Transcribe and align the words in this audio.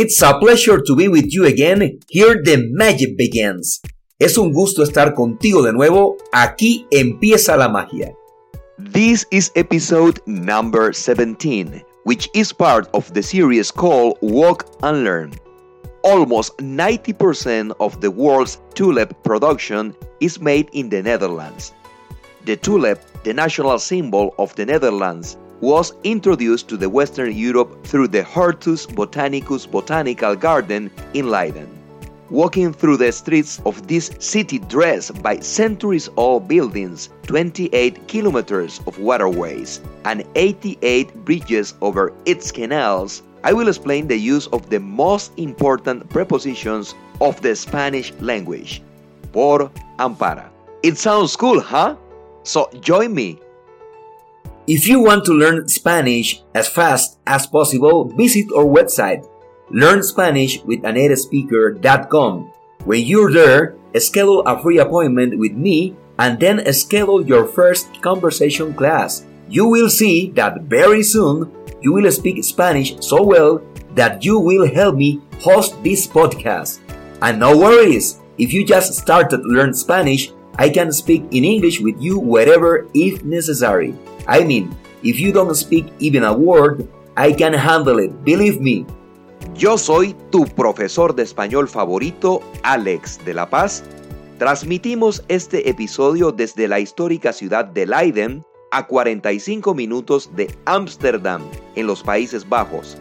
It's 0.00 0.22
a 0.22 0.38
pleasure 0.38 0.80
to 0.80 0.94
be 0.94 1.08
with 1.08 1.34
you 1.34 1.46
again. 1.46 1.98
Here 2.08 2.40
the 2.44 2.68
magic 2.70 3.16
begins. 3.16 3.80
Es 4.20 4.38
un 4.38 4.52
gusto 4.52 4.84
estar 4.84 5.12
contigo 5.12 5.60
de 5.64 5.72
nuevo. 5.72 6.16
Aquí 6.32 6.86
empieza 6.92 7.56
la 7.56 7.68
magia. 7.68 8.14
This 8.78 9.26
is 9.32 9.50
episode 9.56 10.20
number 10.24 10.92
17, 10.92 11.82
which 12.04 12.30
is 12.32 12.52
part 12.52 12.88
of 12.94 13.12
the 13.12 13.24
series 13.24 13.72
called 13.72 14.16
Walk 14.22 14.66
and 14.84 15.02
Learn. 15.02 15.32
Almost 16.04 16.56
90% 16.58 17.74
of 17.80 18.00
the 18.00 18.12
world's 18.12 18.60
tulip 18.74 19.20
production 19.24 19.96
is 20.20 20.40
made 20.40 20.68
in 20.74 20.90
the 20.90 21.02
Netherlands. 21.02 21.72
The 22.44 22.54
tulip, 22.54 23.00
the 23.24 23.34
national 23.34 23.80
symbol 23.80 24.32
of 24.38 24.54
the 24.54 24.64
Netherlands, 24.64 25.36
was 25.60 25.92
introduced 26.04 26.68
to 26.68 26.76
the 26.76 26.88
Western 26.88 27.32
Europe 27.32 27.84
through 27.84 28.08
the 28.08 28.22
Hortus 28.22 28.86
Botanicus 28.86 29.70
Botanical 29.70 30.36
Garden 30.36 30.90
in 31.14 31.30
Leiden. 31.30 31.68
Walking 32.30 32.72
through 32.72 32.98
the 32.98 33.10
streets 33.10 33.60
of 33.64 33.86
this 33.88 34.10
city 34.18 34.58
dressed 34.58 35.22
by 35.22 35.40
centuries 35.40 36.08
old 36.16 36.46
buildings, 36.46 37.08
28 37.22 38.06
kilometers 38.06 38.80
of 38.86 38.98
waterways, 38.98 39.80
and 40.04 40.24
88 40.34 41.24
bridges 41.24 41.74
over 41.80 42.12
its 42.26 42.52
canals, 42.52 43.22
I 43.44 43.52
will 43.52 43.68
explain 43.68 44.08
the 44.08 44.18
use 44.18 44.46
of 44.48 44.68
the 44.68 44.80
most 44.80 45.32
important 45.38 46.08
prepositions 46.10 46.94
of 47.20 47.40
the 47.40 47.56
Spanish 47.56 48.12
language 48.20 48.82
por 49.32 49.70
and 49.98 50.18
para. 50.18 50.50
It 50.82 50.98
sounds 50.98 51.34
cool, 51.34 51.60
huh? 51.60 51.96
So 52.42 52.68
join 52.80 53.14
me 53.14 53.38
if 54.68 54.86
you 54.86 55.00
want 55.00 55.24
to 55.24 55.32
learn 55.32 55.66
Spanish 55.66 56.44
as 56.54 56.68
fast 56.68 57.18
as 57.26 57.46
possible, 57.46 58.04
visit 58.04 58.44
our 58.54 58.68
website, 58.68 59.26
learnspanishwithanatespeaker.com. 59.72 62.52
When 62.84 63.02
you're 63.02 63.32
there, 63.32 63.76
schedule 63.96 64.42
a 64.44 64.60
free 64.60 64.76
appointment 64.78 65.38
with 65.38 65.52
me 65.52 65.96
and 66.18 66.38
then 66.38 66.70
schedule 66.74 67.26
your 67.26 67.46
first 67.46 68.02
conversation 68.02 68.74
class. 68.74 69.24
You 69.48 69.66
will 69.66 69.88
see 69.88 70.28
that 70.32 70.64
very 70.68 71.02
soon 71.02 71.50
you 71.80 71.94
will 71.94 72.12
speak 72.12 72.44
Spanish 72.44 72.94
so 73.00 73.22
well 73.22 73.62
that 73.94 74.22
you 74.22 74.38
will 74.38 74.68
help 74.68 74.96
me 74.96 75.22
host 75.40 75.82
this 75.82 76.06
podcast. 76.06 76.80
And 77.22 77.40
no 77.40 77.56
worries, 77.56 78.20
if 78.36 78.52
you 78.52 78.66
just 78.66 78.92
started 78.92 79.40
learn 79.44 79.72
Spanish, 79.72 80.30
I 80.58 80.68
can 80.68 80.92
speak 80.92 81.24
in 81.30 81.44
English 81.44 81.80
with 81.80 81.98
you 82.02 82.18
wherever 82.18 82.86
if 82.92 83.24
necessary. 83.24 83.94
I 84.28 84.44
mean, 84.44 84.70
if 85.02 85.18
you 85.18 85.32
don't 85.32 85.54
speak 85.54 85.86
even 86.00 86.22
a 86.22 86.32
word, 86.32 86.86
I 87.16 87.32
can 87.32 87.54
handle 87.54 87.98
it, 87.98 88.12
believe 88.24 88.60
me. 88.60 88.84
Yo 89.54 89.78
soy 89.78 90.14
tu 90.30 90.44
profesor 90.44 91.14
de 91.14 91.22
español 91.22 91.66
favorito, 91.66 92.42
Alex 92.62 93.24
de 93.24 93.32
la 93.32 93.48
Paz. 93.48 93.82
Transmitimos 94.38 95.24
este 95.28 95.68
episodio 95.70 96.30
desde 96.30 96.68
la 96.68 96.78
histórica 96.78 97.32
ciudad 97.32 97.64
de 97.64 97.86
Leiden, 97.86 98.44
a 98.70 98.86
45 98.86 99.74
minutos 99.74 100.30
de 100.36 100.54
Ámsterdam, 100.66 101.42
en 101.74 101.86
los 101.86 102.02
Países 102.02 102.46
Bajos. 102.46 102.98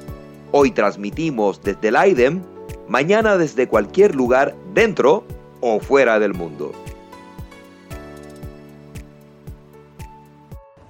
Hoy 0.54 0.72
transmitimos 0.72 1.62
desde 1.62 1.92
Leiden, 1.92 2.42
mañana 2.88 3.38
desde 3.38 3.68
cualquier 3.68 4.16
lugar 4.16 4.56
dentro 4.74 5.26
o 5.60 5.82
fuera 5.82 6.20
del 6.20 6.34
mundo. 6.34 6.72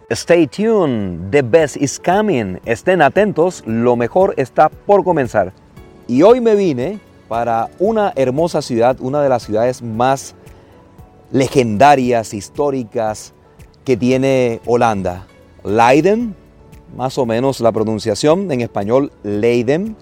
Stay 0.09 0.47
tuned, 0.47 1.31
the 1.31 1.41
best 1.41 1.75
is 1.75 1.99
coming. 1.99 2.61
Estén 2.63 3.01
atentos, 3.01 3.61
lo 3.65 3.97
mejor 3.97 4.33
está 4.37 4.69
por 4.69 5.03
comenzar. 5.03 5.51
Y 6.07 6.21
hoy 6.21 6.39
me 6.39 6.55
vine 6.55 7.01
para 7.27 7.69
una 7.77 8.13
hermosa 8.15 8.61
ciudad, 8.61 8.95
una 9.01 9.21
de 9.21 9.27
las 9.27 9.43
ciudades 9.43 9.81
más 9.81 10.33
legendarias, 11.29 12.33
históricas 12.33 13.33
que 13.83 13.97
tiene 13.97 14.61
Holanda. 14.65 15.27
Leiden, 15.65 16.33
más 16.95 17.17
o 17.17 17.25
menos 17.25 17.59
la 17.59 17.73
pronunciación 17.73 18.49
en 18.49 18.61
español 18.61 19.11
Leiden. 19.23 19.97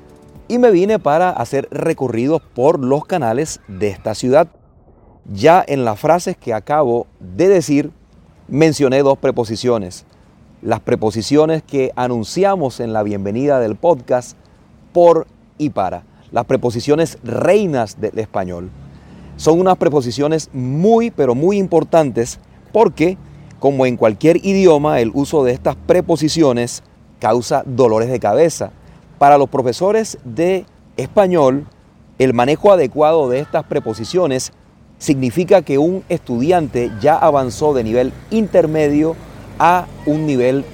Y 0.48 0.60
me 0.60 0.70
vine 0.70 1.00
para 1.00 1.32
hacer 1.32 1.68
recorridos 1.72 2.44
por 2.54 2.80
los 2.80 3.06
canales 3.06 3.60
de 3.68 3.88
esta 3.88 4.14
ciudad. 4.14 4.50
Ya 5.26 5.66
en 5.68 5.84
las 5.84 6.00
frases 6.00 6.38
que 6.38 6.54
acabo 6.54 7.08
de 7.20 7.48
decir, 7.48 7.92
mencioné 8.48 9.02
dos 9.02 9.18
preposiciones. 9.18 10.06
Las 10.62 10.80
preposiciones 10.80 11.64
que 11.64 11.92
anunciamos 11.96 12.80
en 12.80 12.94
la 12.94 13.04
bienvenida 13.04 13.60
del 13.60 13.76
podcast 13.76 14.38
por 14.94 15.28
y 15.58 15.70
para. 15.70 16.04
Las 16.32 16.46
preposiciones 16.46 17.18
reinas 17.24 18.00
del 18.00 18.18
español. 18.20 18.70
Son 19.38 19.60
unas 19.60 19.78
preposiciones 19.78 20.50
muy, 20.54 21.12
pero 21.12 21.36
muy 21.36 21.58
importantes 21.58 22.40
porque, 22.72 23.18
como 23.60 23.86
en 23.86 23.98
cualquier 23.98 24.38
idioma, 24.38 25.00
el 25.00 25.12
uso 25.14 25.44
de 25.44 25.52
estas 25.52 25.76
preposiciones 25.76 26.84
causa 27.20 27.64
dolores 27.66 28.10
de 28.10 28.20
cabeza. 28.20 28.72
Para 29.18 29.38
los 29.38 29.50
profesores 29.50 30.18
de 30.24 30.66
español, 30.98 31.66
el 32.18 32.34
manejo 32.34 32.72
adecuado 32.72 33.30
de 33.30 33.40
estas 33.40 33.66
preposiciones 33.66 34.54
significa 34.98 35.62
que 35.62 35.78
un 35.78 36.04
estudiante 36.10 36.92
ya 37.02 37.18
avanzó 37.18 37.74
de 37.74 37.84
nivel 37.84 38.14
intermedio 38.32 39.16
a 39.60 39.88
un 40.06 40.26
nivel 40.26 40.66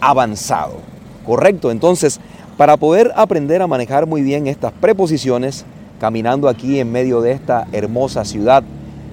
avanzado. 0.00 0.76
¿Correcto? 1.24 1.70
Entonces, 1.70 2.20
para 2.56 2.76
poder 2.76 3.12
aprender 3.16 3.62
a 3.62 3.66
manejar 3.66 4.06
muy 4.06 4.22
bien 4.22 4.46
estas 4.46 4.72
preposiciones, 4.72 5.64
caminando 5.98 6.48
aquí 6.48 6.80
en 6.80 6.90
medio 6.90 7.20
de 7.20 7.32
esta 7.32 7.66
hermosa 7.72 8.24
ciudad, 8.24 8.62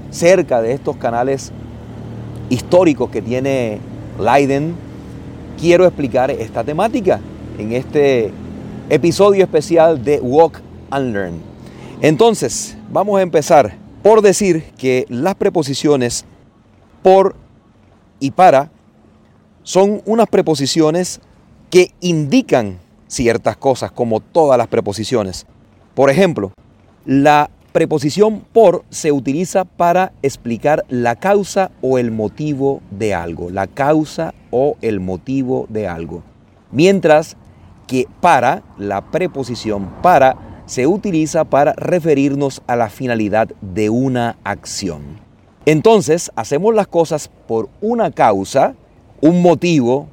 cerca 0.10 0.62
de 0.62 0.74
estos 0.74 0.96
canales 0.98 1.52
históricos 2.50 3.10
que 3.10 3.22
tiene 3.22 3.80
Leiden, 4.20 4.74
quiero 5.60 5.86
explicar 5.86 6.32
esta 6.32 6.64
temática 6.64 7.20
en 7.58 7.74
este 7.74 8.32
episodio 8.90 9.44
especial 9.44 10.04
de 10.04 10.20
Walk 10.22 10.62
and 10.92 11.14
Learn. 11.14 11.42
Entonces, 12.02 12.78
vamos 12.92 13.20
a 13.20 13.22
empezar 13.22 13.87
por 14.08 14.22
decir 14.22 14.64
que 14.78 15.06
las 15.10 15.36
preposiciones 15.36 16.24
por 17.04 17.36
y 18.22 18.32
para 18.32 18.72
son 19.64 20.02
unas 20.06 20.30
preposiciones 20.30 21.20
que 21.70 21.92
indican 22.00 22.80
ciertas 23.10 23.58
cosas, 23.58 23.92
como 23.92 24.22
todas 24.22 24.58
las 24.58 24.70
preposiciones. 24.70 25.46
Por 25.94 26.10
ejemplo, 26.10 26.54
la 27.06 27.50
preposición 27.74 28.46
por 28.54 28.86
se 28.90 29.12
utiliza 29.12 29.66
para 29.66 30.14
explicar 30.22 30.86
la 30.88 31.18
causa 31.18 31.72
o 31.82 31.98
el 31.98 32.10
motivo 32.10 32.82
de 32.92 33.14
algo, 33.14 33.50
la 33.50 33.68
causa 33.68 34.34
o 34.52 34.78
el 34.80 35.02
motivo 35.02 35.66
de 35.68 35.86
algo. 35.86 36.24
Mientras 36.72 37.36
que 37.88 38.08
para, 38.22 38.64
la 38.78 39.12
preposición 39.12 39.90
para, 40.02 40.57
se 40.68 40.86
utiliza 40.86 41.46
para 41.46 41.74
referirnos 41.74 42.62
a 42.68 42.76
la 42.76 42.90
finalidad 42.90 43.48
de 43.62 43.90
una 43.90 44.38
acción. 44.44 45.20
Entonces, 45.66 46.32
hacemos 46.36 46.76
las 46.76 46.88
cosas 46.88 47.30
por 47.48 47.70
una 47.82 48.12
causa, 48.12 48.76
un 49.22 49.42
motivo, 49.42 50.08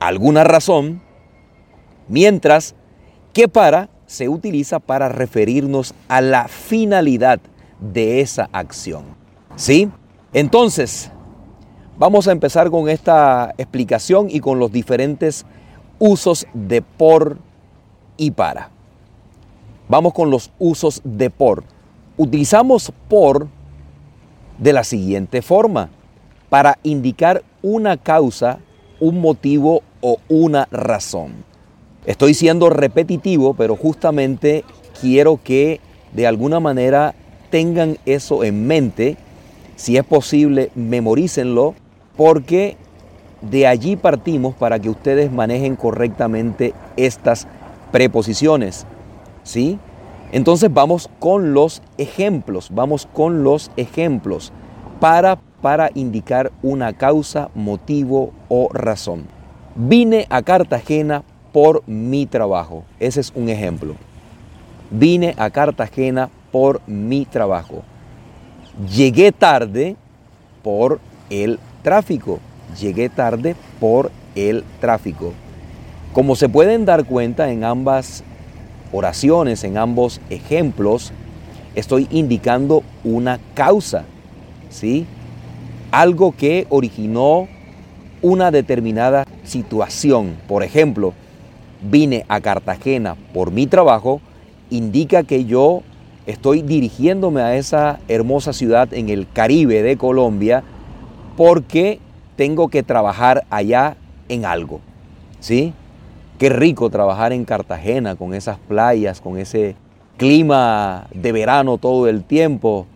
alguna 0.00 0.44
razón, 0.44 1.00
mientras 2.08 2.74
que 3.32 3.48
para 3.48 3.88
se 4.06 4.28
utiliza 4.28 4.80
para 4.80 5.08
referirnos 5.08 5.94
a 6.08 6.20
la 6.20 6.48
finalidad 6.48 7.40
de 7.80 8.20
esa 8.20 8.48
acción. 8.52 9.04
¿Sí? 9.54 9.88
Entonces, 10.32 11.12
vamos 11.96 12.26
a 12.26 12.32
empezar 12.32 12.70
con 12.70 12.88
esta 12.88 13.54
explicación 13.56 14.28
y 14.30 14.40
con 14.40 14.58
los 14.58 14.72
diferentes 14.72 15.46
usos 16.00 16.46
de 16.54 16.82
por 16.82 17.38
y 18.16 18.32
para. 18.32 18.70
Vamos 19.90 20.14
con 20.14 20.30
los 20.30 20.52
usos 20.60 21.00
de 21.02 21.30
por. 21.30 21.64
Utilizamos 22.16 22.92
por 23.08 23.48
de 24.56 24.72
la 24.72 24.84
siguiente 24.84 25.42
forma, 25.42 25.90
para 26.48 26.78
indicar 26.84 27.42
una 27.60 27.96
causa, 27.96 28.60
un 29.00 29.20
motivo 29.20 29.82
o 30.00 30.18
una 30.28 30.68
razón. 30.70 31.44
Estoy 32.06 32.34
siendo 32.34 32.70
repetitivo, 32.70 33.54
pero 33.54 33.74
justamente 33.74 34.64
quiero 35.00 35.40
que 35.42 35.80
de 36.12 36.28
alguna 36.28 36.60
manera 36.60 37.16
tengan 37.50 37.98
eso 38.06 38.44
en 38.44 38.68
mente. 38.68 39.16
Si 39.74 39.96
es 39.96 40.04
posible, 40.04 40.70
memorícenlo, 40.76 41.74
porque 42.16 42.76
de 43.42 43.66
allí 43.66 43.96
partimos 43.96 44.54
para 44.54 44.78
que 44.78 44.88
ustedes 44.88 45.32
manejen 45.32 45.74
correctamente 45.74 46.74
estas 46.96 47.48
preposiciones. 47.90 48.86
¿Sí? 49.50 49.78
Entonces 50.32 50.72
vamos 50.72 51.10
con 51.18 51.54
los 51.54 51.82
ejemplos, 51.98 52.68
vamos 52.72 53.08
con 53.12 53.42
los 53.42 53.70
ejemplos 53.76 54.52
para, 55.00 55.40
para 55.60 55.90
indicar 55.94 56.52
una 56.62 56.92
causa, 56.92 57.50
motivo 57.54 58.32
o 58.48 58.68
razón. 58.72 59.24
Vine 59.74 60.26
a 60.30 60.42
Cartagena 60.42 61.24
por 61.52 61.82
mi 61.88 62.26
trabajo. 62.26 62.84
Ese 63.00 63.20
es 63.20 63.32
un 63.34 63.48
ejemplo. 63.48 63.94
Vine 64.90 65.34
a 65.36 65.50
Cartagena 65.50 66.30
por 66.52 66.80
mi 66.86 67.24
trabajo. 67.24 67.82
Llegué 68.94 69.32
tarde 69.32 69.96
por 70.62 71.00
el 71.28 71.58
tráfico. 71.82 72.38
Llegué 72.80 73.08
tarde 73.08 73.56
por 73.80 74.12
el 74.36 74.62
tráfico. 74.80 75.32
Como 76.12 76.36
se 76.36 76.48
pueden 76.48 76.84
dar 76.84 77.04
cuenta 77.04 77.50
en 77.50 77.64
ambas 77.64 78.22
oraciones, 78.92 79.64
en 79.64 79.78
ambos 79.78 80.20
ejemplos, 80.30 81.12
estoy 81.74 82.08
indicando 82.10 82.82
una 83.04 83.38
causa, 83.54 84.04
¿sí? 84.68 85.06
Algo 85.90 86.32
que 86.36 86.66
originó 86.70 87.48
una 88.22 88.50
determinada 88.50 89.26
situación. 89.44 90.36
Por 90.46 90.62
ejemplo, 90.62 91.14
vine 91.82 92.24
a 92.28 92.40
Cartagena 92.40 93.16
por 93.32 93.50
mi 93.50 93.66
trabajo, 93.66 94.20
indica 94.70 95.22
que 95.22 95.44
yo 95.44 95.82
estoy 96.26 96.62
dirigiéndome 96.62 97.40
a 97.40 97.56
esa 97.56 98.00
hermosa 98.08 98.52
ciudad 98.52 98.92
en 98.92 99.08
el 99.08 99.26
Caribe 99.32 99.82
de 99.82 99.96
Colombia 99.96 100.62
porque 101.36 101.98
tengo 102.36 102.68
que 102.68 102.82
trabajar 102.82 103.44
allá 103.50 103.96
en 104.28 104.44
algo. 104.44 104.80
¿Sí? 105.40 105.72
Qué 106.40 106.48
rico 106.48 106.88
trabajar 106.88 107.34
en 107.34 107.44
Cartagena 107.44 108.16
con 108.16 108.32
esas 108.32 108.56
playas, 108.56 109.20
con 109.20 109.36
ese 109.36 109.76
clima 110.16 111.06
de 111.12 111.32
verano 111.32 111.76
todo 111.76 112.08
el 112.08 112.24
tiempo. 112.24 112.86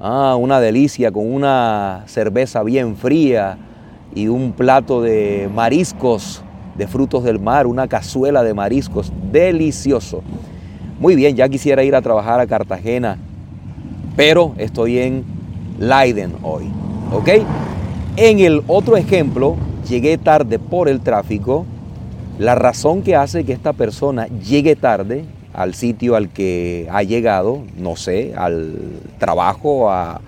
Ah, 0.00 0.34
una 0.40 0.60
delicia 0.60 1.12
con 1.12 1.30
una 1.30 2.04
cerveza 2.06 2.62
bien 2.62 2.96
fría 2.96 3.58
y 4.14 4.28
un 4.28 4.52
plato 4.52 5.02
de 5.02 5.50
mariscos, 5.54 6.42
de 6.74 6.86
frutos 6.86 7.22
del 7.22 7.38
mar, 7.38 7.66
una 7.66 7.86
cazuela 7.86 8.42
de 8.42 8.54
mariscos, 8.54 9.12
delicioso. 9.30 10.22
Muy 10.98 11.16
bien, 11.16 11.36
ya 11.36 11.50
quisiera 11.50 11.84
ir 11.84 11.94
a 11.94 12.00
trabajar 12.00 12.40
a 12.40 12.46
Cartagena, 12.46 13.18
pero 14.16 14.54
estoy 14.56 15.00
en 15.00 15.22
Leiden 15.78 16.32
hoy, 16.42 16.64
¿ok? 17.12 17.28
En 18.16 18.38
el 18.40 18.62
otro 18.66 18.96
ejemplo, 18.96 19.56
llegué 19.86 20.16
tarde 20.16 20.58
por 20.58 20.88
el 20.88 21.02
tráfico 21.02 21.66
la 22.38 22.54
razón 22.54 23.02
que 23.02 23.16
hace 23.16 23.44
que 23.44 23.52
esta 23.52 23.72
persona 23.72 24.26
llegue 24.26 24.76
tarde 24.76 25.24
al 25.54 25.72
sitio 25.72 26.16
al 26.16 26.28
que 26.28 26.86
ha 26.90 27.02
llegado, 27.02 27.62
no 27.78 27.96
sé, 27.96 28.34
al 28.36 28.76
trabajo, 29.18 29.90
a, 29.90 30.20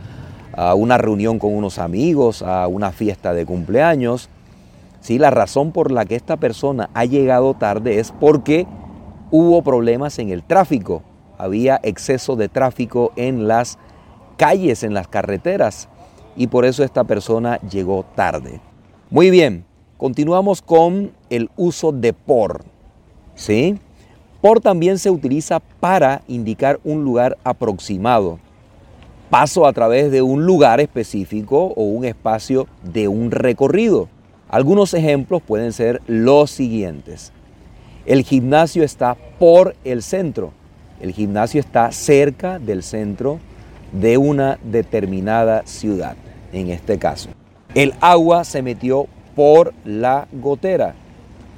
una 0.75 0.99
reunión 0.99 1.39
con 1.39 1.55
unos 1.55 1.79
amigos, 1.79 2.43
a 2.43 2.67
una 2.67 2.91
fiesta 2.91 3.33
de 3.33 3.47
cumpleaños, 3.47 4.29
¿sí? 5.01 5.17
la 5.17 5.31
razón 5.31 5.71
por 5.71 5.93
la 5.93 6.05
que 6.05 6.17
esta 6.17 6.37
persona 6.37 6.91
ha 6.95 7.05
llegado 7.05 7.55
tarde 7.55 8.01
es 8.01 8.11
porque 8.11 8.67
hubo 9.31 9.63
problemas 9.63 10.19
en 10.19 10.31
el 10.31 10.43
tráfico, 10.43 11.05
había 11.37 11.79
exceso 11.85 12.35
de 12.35 12.49
tráfico 12.49 13.13
en 13.15 13.47
las 13.47 13.79
calles, 14.37 14.83
en 14.83 14.95
las 14.95 15.07
carreteras, 15.07 15.89
y 16.35 16.49
por 16.49 16.65
eso 16.65 16.83
esta 16.83 17.05
persona 17.05 17.61
llegó 17.61 18.05
tarde. 18.17 18.61
Muy 19.11 19.31
bien, 19.31 19.65
Continuamos 19.99 20.63
con 20.63 21.11
el 21.29 21.51
uso 21.57 21.91
de 21.91 22.13
por. 22.13 22.65
¿sí? 23.35 23.77
Por 24.41 24.61
también 24.61 24.99
se 24.99 25.11
utiliza 25.11 25.59
para 25.59 26.23
indicar 26.29 26.79
un 26.85 27.03
lugar 27.03 27.37
aproximado. 27.43 28.39
Paso 29.29 29.67
a 29.67 29.73
través 29.73 30.13
de 30.13 30.23
un 30.23 30.47
lugar 30.47 30.81
específico 30.81 31.73
o 31.77 31.83
un 31.83 32.05
espacio 32.05 32.69
de 32.85 33.09
un 33.09 33.33
recorrido. 33.33 34.09
Algunos 34.49 34.95
ejemplos 34.95 35.43
pueden 35.43 35.73
ser 35.73 36.01
los 36.07 36.53
siguientes. 36.53 37.33
El 38.07 38.23
gimnasio 38.23 38.85
está 38.85 39.17
por 39.41 39.75
el 39.83 40.05
centro. 40.05 40.53
El 41.01 41.13
gimnasio 41.13 41.59
está 41.59 41.91
cerca 41.91 42.61
del 42.61 42.85
centro 42.85 43.41
de 43.91 44.17
una 44.17 44.61
determinada 44.63 45.67
ciudad, 45.67 46.15
en 46.53 46.71
este 46.71 46.99
caso. 46.99 47.31
El 47.75 47.95
agua 48.01 48.45
se 48.45 48.63
metió 48.63 49.09
por 49.39 49.73
la 49.85 50.27
gotera. 50.33 50.97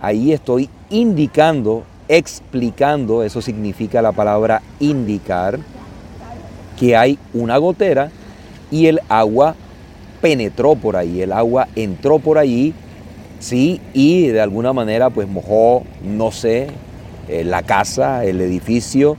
Ahí 0.03 0.35
estoy 0.35 0.69
indicando, 0.91 1.85
explicando, 2.09 3.23
eso 3.23 3.41
significa 3.41 4.03
la 4.03 4.13
palabra 4.13 4.61
indicar, 4.81 5.59
que 6.79 6.95
hay 6.95 7.19
una 7.33 7.57
gotera 7.57 8.11
y 8.71 8.89
el 8.89 9.01
agua 9.09 9.55
penetró 10.21 10.75
por 10.75 10.95
ahí, 10.95 11.23
el 11.23 11.33
agua 11.33 11.69
entró 11.75 12.19
por 12.19 12.37
allí, 12.37 12.75
sí, 13.39 13.81
y 13.95 14.27
de 14.27 14.43
alguna 14.43 14.75
manera 14.75 15.09
pues 15.09 15.27
mojó, 15.27 15.85
no 16.05 16.33
sé, 16.33 16.67
eh, 17.29 17.45
la 17.45 17.63
casa, 17.63 18.27
el 18.27 18.43
edificio, 18.43 19.17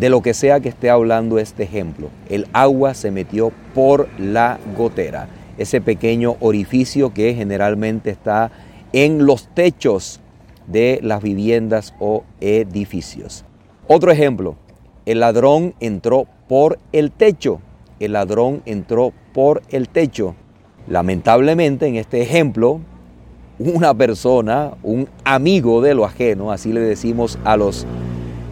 de 0.00 0.08
lo 0.08 0.20
que 0.20 0.34
sea 0.34 0.58
que 0.58 0.70
esté 0.70 0.90
hablando 0.90 1.38
este 1.38 1.62
ejemplo. 1.62 2.08
El 2.28 2.48
agua 2.52 2.94
se 2.94 3.12
metió 3.12 3.52
por 3.72 4.08
la 4.18 4.58
gotera 4.76 5.28
ese 5.58 5.80
pequeño 5.80 6.36
orificio 6.40 7.12
que 7.12 7.34
generalmente 7.34 8.10
está 8.10 8.50
en 8.92 9.26
los 9.26 9.48
techos 9.48 10.20
de 10.66 11.00
las 11.02 11.22
viviendas 11.22 11.94
o 11.98 12.24
edificios. 12.40 13.44
Otro 13.86 14.10
ejemplo, 14.10 14.56
el 15.06 15.20
ladrón 15.20 15.74
entró 15.80 16.26
por 16.48 16.78
el 16.92 17.10
techo. 17.10 17.60
El 18.00 18.12
ladrón 18.12 18.62
entró 18.64 19.12
por 19.32 19.62
el 19.68 19.88
techo. 19.88 20.34
Lamentablemente 20.88 21.86
en 21.86 21.96
este 21.96 22.22
ejemplo, 22.22 22.80
una 23.58 23.94
persona, 23.94 24.72
un 24.82 25.08
amigo 25.24 25.80
de 25.80 25.94
lo 25.94 26.04
ajeno, 26.04 26.50
así 26.50 26.72
le 26.72 26.80
decimos 26.80 27.38
a 27.44 27.56
los 27.56 27.86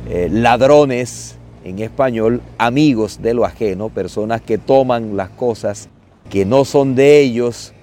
eh, 0.08 0.28
ladrones 0.30 1.36
en 1.64 1.78
español, 1.78 2.40
amigos 2.58 3.22
de 3.22 3.34
lo 3.34 3.44
ajeno, 3.44 3.88
personas 3.88 4.40
que 4.40 4.58
toman 4.58 5.16
las 5.16 5.30
cosas 5.30 5.88
que 6.32 6.46
no 6.46 6.64
son 6.64 6.94
de 6.94 7.20
ellos, 7.20 7.74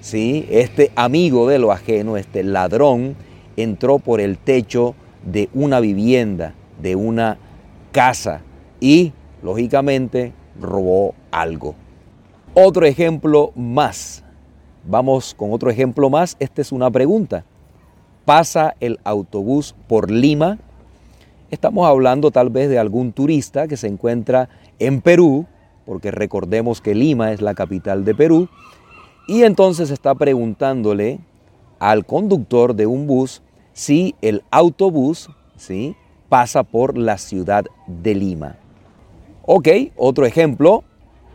¿sí? 0.00 0.44
este 0.50 0.90
amigo 0.96 1.48
de 1.48 1.60
lo 1.60 1.70
ajeno, 1.70 2.16
este 2.16 2.42
ladrón, 2.42 3.14
entró 3.56 4.00
por 4.00 4.20
el 4.20 4.38
techo 4.38 4.96
de 5.24 5.48
una 5.54 5.78
vivienda, 5.78 6.52
de 6.82 6.96
una 6.96 7.38
casa 7.92 8.42
y, 8.80 9.12
lógicamente, 9.40 10.32
robó 10.60 11.14
algo. 11.30 11.76
Otro 12.54 12.86
ejemplo 12.86 13.52
más. 13.54 14.24
Vamos 14.84 15.32
con 15.32 15.52
otro 15.52 15.70
ejemplo 15.70 16.10
más. 16.10 16.36
Esta 16.40 16.60
es 16.60 16.72
una 16.72 16.90
pregunta. 16.90 17.44
¿Pasa 18.24 18.74
el 18.80 18.98
autobús 19.04 19.76
por 19.86 20.10
Lima? 20.10 20.58
Estamos 21.52 21.86
hablando 21.86 22.32
tal 22.32 22.50
vez 22.50 22.68
de 22.68 22.80
algún 22.80 23.12
turista 23.12 23.68
que 23.68 23.76
se 23.76 23.86
encuentra 23.86 24.48
en 24.80 25.00
Perú 25.00 25.46
porque 25.86 26.10
recordemos 26.10 26.80
que 26.80 26.94
Lima 26.94 27.32
es 27.32 27.40
la 27.40 27.54
capital 27.54 28.04
de 28.04 28.14
Perú, 28.14 28.48
y 29.26 29.42
entonces 29.42 29.90
está 29.90 30.14
preguntándole 30.14 31.20
al 31.78 32.04
conductor 32.04 32.74
de 32.74 32.86
un 32.86 33.06
bus 33.06 33.42
si 33.72 34.14
el 34.20 34.42
autobús 34.50 35.30
¿sí? 35.56 35.96
pasa 36.28 36.62
por 36.62 36.96
la 36.96 37.18
ciudad 37.18 37.64
de 37.86 38.14
Lima. 38.14 38.56
Ok, 39.44 39.68
otro 39.96 40.26
ejemplo, 40.26 40.84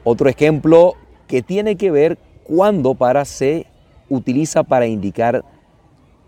otro 0.04 0.30
ejemplo 0.30 0.94
que 1.28 1.42
tiene 1.42 1.76
que 1.76 1.92
ver 1.92 2.18
cuando 2.44 2.96
para 2.96 3.26
se 3.26 3.68
utiliza 4.10 4.64
para 4.64 4.88
indicar 4.88 5.44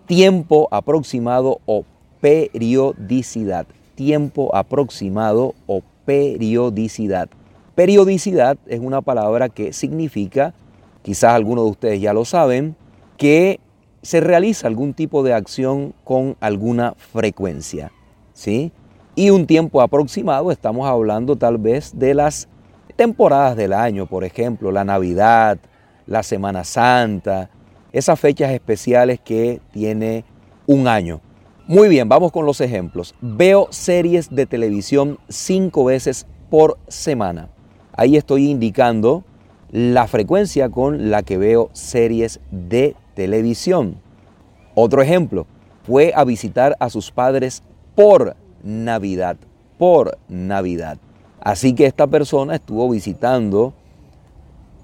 tiempo 0.06 0.68
aproximado 0.72 1.60
o 1.66 1.86
periodicidad. 2.20 3.68
Tiempo 3.96 4.54
aproximado 4.56 5.56
o 5.68 5.82
periodicidad. 6.06 7.30
Periodicidad 7.80 8.58
es 8.68 8.82
una 8.82 9.00
palabra 9.00 9.48
que 9.48 9.72
significa, 9.72 10.54
quizás 11.02 11.32
algunos 11.34 11.64
de 11.64 11.72
ustedes 11.72 12.02
ya 12.02 12.12
lo 12.12 12.26
saben, 12.26 12.76
que 13.16 13.62
se 14.02 14.20
realiza 14.20 14.68
algún 14.68 14.94
tipo 14.94 15.24
de 15.24 15.32
acción 15.34 15.94
con 16.04 16.36
alguna 16.42 16.94
frecuencia. 16.98 17.94
¿sí? 18.34 18.74
Y 19.16 19.30
un 19.30 19.48
tiempo 19.48 19.82
aproximado, 19.82 20.52
estamos 20.52 20.90
hablando 20.90 21.38
tal 21.38 21.58
vez 21.58 21.98
de 21.98 22.16
las 22.16 22.50
temporadas 22.98 23.56
del 23.56 23.72
año, 23.72 24.08
por 24.08 24.26
ejemplo, 24.26 24.74
la 24.74 24.84
Navidad, 24.84 25.58
la 26.06 26.22
Semana 26.22 26.66
Santa, 26.66 27.50
esas 27.94 28.20
fechas 28.20 28.52
especiales 28.52 29.22
que 29.22 29.62
tiene 29.72 30.26
un 30.68 30.90
año. 30.90 31.22
Muy 31.66 31.88
bien, 31.88 32.10
vamos 32.10 32.34
con 32.34 32.46
los 32.46 32.60
ejemplos. 32.60 33.16
Veo 33.22 33.70
series 33.70 34.30
de 34.36 34.46
televisión 34.46 35.18
cinco 35.30 35.86
veces 35.86 36.28
por 36.50 36.78
semana. 36.90 37.48
Ahí 38.00 38.16
estoy 38.16 38.50
indicando 38.50 39.26
la 39.74 40.08
frecuencia 40.08 40.70
con 40.70 41.12
la 41.12 41.22
que 41.22 41.38
veo 41.38 41.70
series 41.74 42.40
de 42.50 42.96
televisión. 43.14 43.98
Otro 44.74 45.02
ejemplo, 45.02 45.48
fue 45.84 46.14
a 46.16 46.24
visitar 46.24 46.78
a 46.80 46.90
sus 46.90 47.12
padres 47.12 47.62
por 47.96 48.38
Navidad, 48.64 49.36
por 49.78 50.18
Navidad. 50.30 50.98
Así 51.42 51.76
que 51.76 51.88
esta 51.88 52.08
persona 52.08 52.56
estuvo 52.56 52.90
visitando 52.90 53.74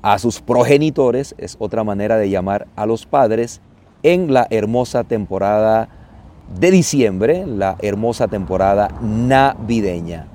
a 0.01 0.19
sus 0.19 0.41
progenitores, 0.41 1.35
es 1.37 1.55
otra 1.57 1.85
manera 1.85 2.17
de 2.17 2.29
llamar 2.29 2.67
a 2.75 2.85
los 2.85 3.05
padres, 3.05 3.61
en 4.03 4.33
la 4.33 4.45
hermosa 4.49 5.05
temporada 5.05 5.87
de 6.59 6.69
diciembre, 6.69 7.45
la 7.45 7.77
hermosa 7.81 8.27
temporada 8.27 8.89
navideña. 9.01 10.34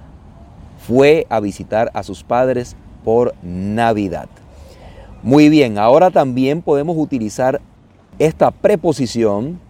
Fue 0.86 1.26
a 1.28 1.40
visitar 1.40 1.90
a 1.94 2.02
sus 2.02 2.22
padres 2.22 2.76
por 3.04 3.34
Navidad. 3.42 4.28
Muy 5.22 5.48
bien, 5.48 5.78
ahora 5.78 6.10
también 6.10 6.62
podemos 6.62 6.96
utilizar 6.96 7.60
esta 8.18 8.50
preposición 8.50 9.60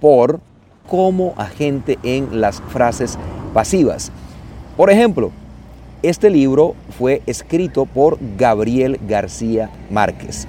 por 0.00 0.40
como 0.88 1.34
agente 1.36 1.98
en 2.02 2.40
las 2.40 2.60
frases 2.60 3.18
pasivas. 3.52 4.12
Por 4.76 4.90
ejemplo, 4.90 5.30
este 6.02 6.28
libro 6.28 6.74
fue 6.98 7.22
escrito 7.26 7.86
por 7.86 8.18
Gabriel 8.36 9.00
García 9.08 9.70
Márquez. 9.90 10.46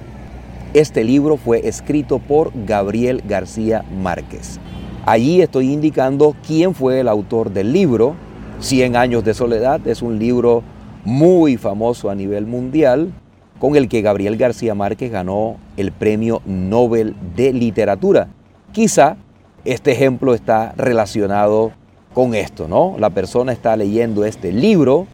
Este 0.73 1.05
libro 1.05 1.37
fue 1.37 1.67
escrito 1.67 2.19
por 2.19 2.51
Gabriel 2.65 3.23
García 3.25 3.85
Márquez. 4.01 4.59
Allí 5.05 5.41
estoy 5.41 5.71
indicando 5.71 6.35
quién 6.45 6.75
fue 6.75 6.99
el 6.99 7.07
autor 7.07 7.51
del 7.51 7.71
libro. 7.71 8.15
Cien 8.59 8.95
años 8.95 9.23
de 9.23 9.33
soledad 9.33 9.85
es 9.85 10.01
un 10.01 10.17
libro 10.17 10.63
muy 11.03 11.57
famoso 11.57 12.09
a 12.09 12.15
nivel 12.15 12.47
mundial 12.47 13.11
con 13.59 13.75
el 13.75 13.87
que 13.89 14.01
Gabriel 14.01 14.37
García 14.37 14.73
Márquez 14.73 15.11
ganó 15.11 15.57
el 15.77 15.91
Premio 15.91 16.41
Nobel 16.45 17.15
de 17.35 17.53
Literatura. 17.53 18.29
Quizá 18.71 19.17
este 19.65 19.91
ejemplo 19.91 20.33
está 20.33 20.73
relacionado 20.77 21.73
con 22.13 22.33
esto, 22.33 22.67
¿no? 22.67 22.95
La 22.97 23.09
persona 23.09 23.51
está 23.51 23.75
leyendo 23.75 24.25
este 24.25 24.51
libro 24.51 25.05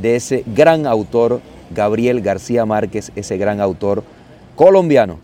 de 0.00 0.16
ese 0.16 0.42
gran 0.46 0.86
autor, 0.86 1.40
Gabriel 1.74 2.22
García 2.22 2.64
Márquez, 2.64 3.12
ese 3.14 3.36
gran 3.36 3.60
autor 3.60 4.04
colombiano. 4.56 5.18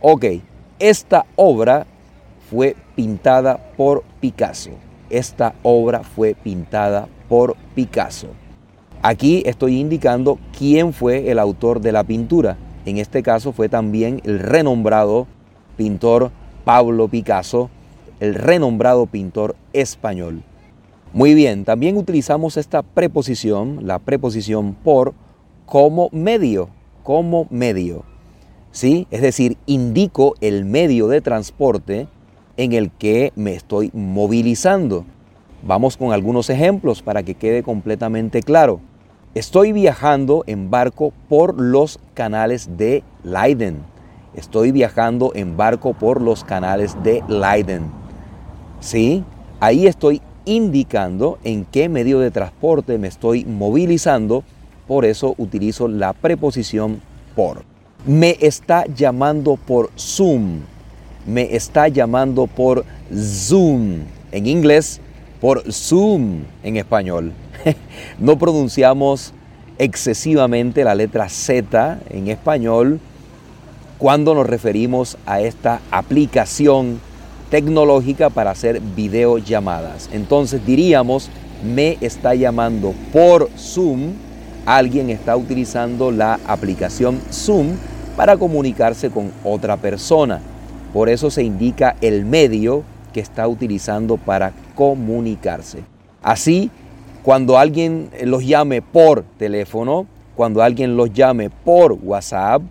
Ok, 0.00 0.26
esta 0.78 1.24
obra 1.36 1.86
fue 2.50 2.76
pintada 2.94 3.72
por 3.76 4.04
Picasso. 4.20 4.72
Esta 5.14 5.54
obra 5.62 6.02
fue 6.02 6.34
pintada 6.34 7.06
por 7.28 7.54
Picasso. 7.76 8.30
Aquí 9.00 9.44
estoy 9.46 9.78
indicando 9.78 10.40
quién 10.58 10.92
fue 10.92 11.30
el 11.30 11.38
autor 11.38 11.80
de 11.80 11.92
la 11.92 12.02
pintura. 12.02 12.56
En 12.84 12.98
este 12.98 13.22
caso 13.22 13.52
fue 13.52 13.68
también 13.68 14.20
el 14.24 14.40
renombrado 14.40 15.28
pintor 15.76 16.32
Pablo 16.64 17.06
Picasso, 17.06 17.70
el 18.18 18.34
renombrado 18.34 19.06
pintor 19.06 19.54
español. 19.72 20.42
Muy 21.12 21.34
bien, 21.34 21.64
también 21.64 21.96
utilizamos 21.96 22.56
esta 22.56 22.82
preposición, 22.82 23.86
la 23.86 24.00
preposición 24.00 24.74
por, 24.74 25.14
como 25.64 26.08
medio, 26.10 26.70
como 27.04 27.46
medio. 27.50 28.02
¿Sí? 28.72 29.06
Es 29.12 29.22
decir, 29.22 29.58
indico 29.66 30.34
el 30.40 30.64
medio 30.64 31.06
de 31.06 31.20
transporte 31.20 32.08
en 32.56 32.72
el 32.72 32.90
que 32.90 33.32
me 33.36 33.54
estoy 33.54 33.90
movilizando. 33.92 35.04
Vamos 35.62 35.96
con 35.96 36.12
algunos 36.12 36.50
ejemplos 36.50 37.02
para 37.02 37.22
que 37.22 37.34
quede 37.34 37.62
completamente 37.62 38.42
claro. 38.42 38.80
Estoy 39.34 39.72
viajando 39.72 40.44
en 40.46 40.70
barco 40.70 41.12
por 41.28 41.60
los 41.60 41.98
canales 42.14 42.76
de 42.76 43.02
Leiden. 43.24 43.78
Estoy 44.34 44.72
viajando 44.72 45.32
en 45.34 45.56
barco 45.56 45.94
por 45.94 46.20
los 46.20 46.44
canales 46.44 46.96
de 47.02 47.22
Leiden. 47.28 47.90
¿Sí? 48.80 49.24
Ahí 49.60 49.86
estoy 49.86 50.20
indicando 50.44 51.38
en 51.44 51.64
qué 51.64 51.88
medio 51.88 52.20
de 52.20 52.30
transporte 52.30 52.98
me 52.98 53.08
estoy 53.08 53.44
movilizando, 53.44 54.44
por 54.86 55.04
eso 55.04 55.34
utilizo 55.38 55.88
la 55.88 56.12
preposición 56.12 57.00
por. 57.34 57.62
Me 58.06 58.36
está 58.40 58.84
llamando 58.86 59.56
por 59.56 59.90
Zoom, 59.96 60.60
me 61.26 61.54
está 61.54 61.88
llamando 61.88 62.46
por 62.46 62.84
Zoom, 63.12 64.00
en 64.32 64.46
inglés 64.46 65.00
por 65.40 65.70
Zoom 65.72 66.44
en 66.62 66.76
español. 66.76 67.32
no 68.18 68.38
pronunciamos 68.38 69.32
excesivamente 69.78 70.84
la 70.84 70.94
letra 70.94 71.28
Z 71.28 71.98
en 72.10 72.28
español 72.28 73.00
cuando 73.98 74.34
nos 74.34 74.46
referimos 74.46 75.16
a 75.26 75.40
esta 75.40 75.80
aplicación 75.90 77.00
tecnológica 77.50 78.30
para 78.30 78.50
hacer 78.50 78.80
videollamadas. 78.80 80.08
Entonces 80.12 80.64
diríamos, 80.66 81.30
me 81.64 81.98
está 82.00 82.34
llamando 82.34 82.94
por 83.12 83.48
Zoom, 83.56 84.12
alguien 84.66 85.10
está 85.10 85.36
utilizando 85.36 86.10
la 86.10 86.40
aplicación 86.46 87.20
Zoom 87.32 87.76
para 88.16 88.36
comunicarse 88.36 89.10
con 89.10 89.32
otra 89.44 89.76
persona. 89.76 90.40
Por 90.94 91.08
eso 91.08 91.28
se 91.28 91.42
indica 91.42 91.96
el 92.00 92.24
medio 92.24 92.84
que 93.12 93.18
está 93.18 93.48
utilizando 93.48 94.16
para 94.16 94.52
comunicarse. 94.76 95.80
Así, 96.22 96.70
cuando 97.24 97.58
alguien 97.58 98.10
los 98.22 98.46
llame 98.46 98.80
por 98.80 99.24
teléfono, 99.36 100.06
cuando 100.36 100.62
alguien 100.62 100.96
los 100.96 101.12
llame 101.12 101.50
por 101.50 101.92
WhatsApp, 101.92 102.62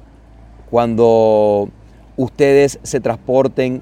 cuando 0.71 1.67
ustedes 2.15 2.79
se 2.81 3.01
transporten 3.01 3.81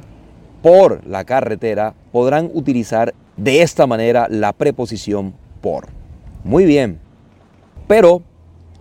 por 0.63 1.05
la 1.05 1.23
carretera, 1.23 1.93
podrán 2.11 2.49
utilizar 2.51 3.13
de 3.37 3.61
esta 3.61 3.85
manera 3.85 4.25
la 4.27 4.53
preposición 4.53 5.35
por. 5.61 5.85
Muy 6.43 6.65
bien. 6.65 6.99
Pero, 7.87 8.23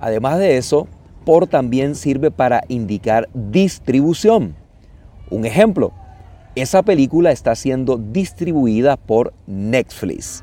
además 0.00 0.38
de 0.38 0.56
eso, 0.56 0.88
por 1.26 1.46
también 1.46 1.96
sirve 1.96 2.30
para 2.30 2.62
indicar 2.68 3.28
distribución. 3.34 4.59
Un 5.30 5.46
ejemplo, 5.46 5.92
esa 6.56 6.82
película 6.82 7.30
está 7.30 7.54
siendo 7.54 7.96
distribuida 7.96 8.96
por 8.96 9.32
Netflix. 9.46 10.42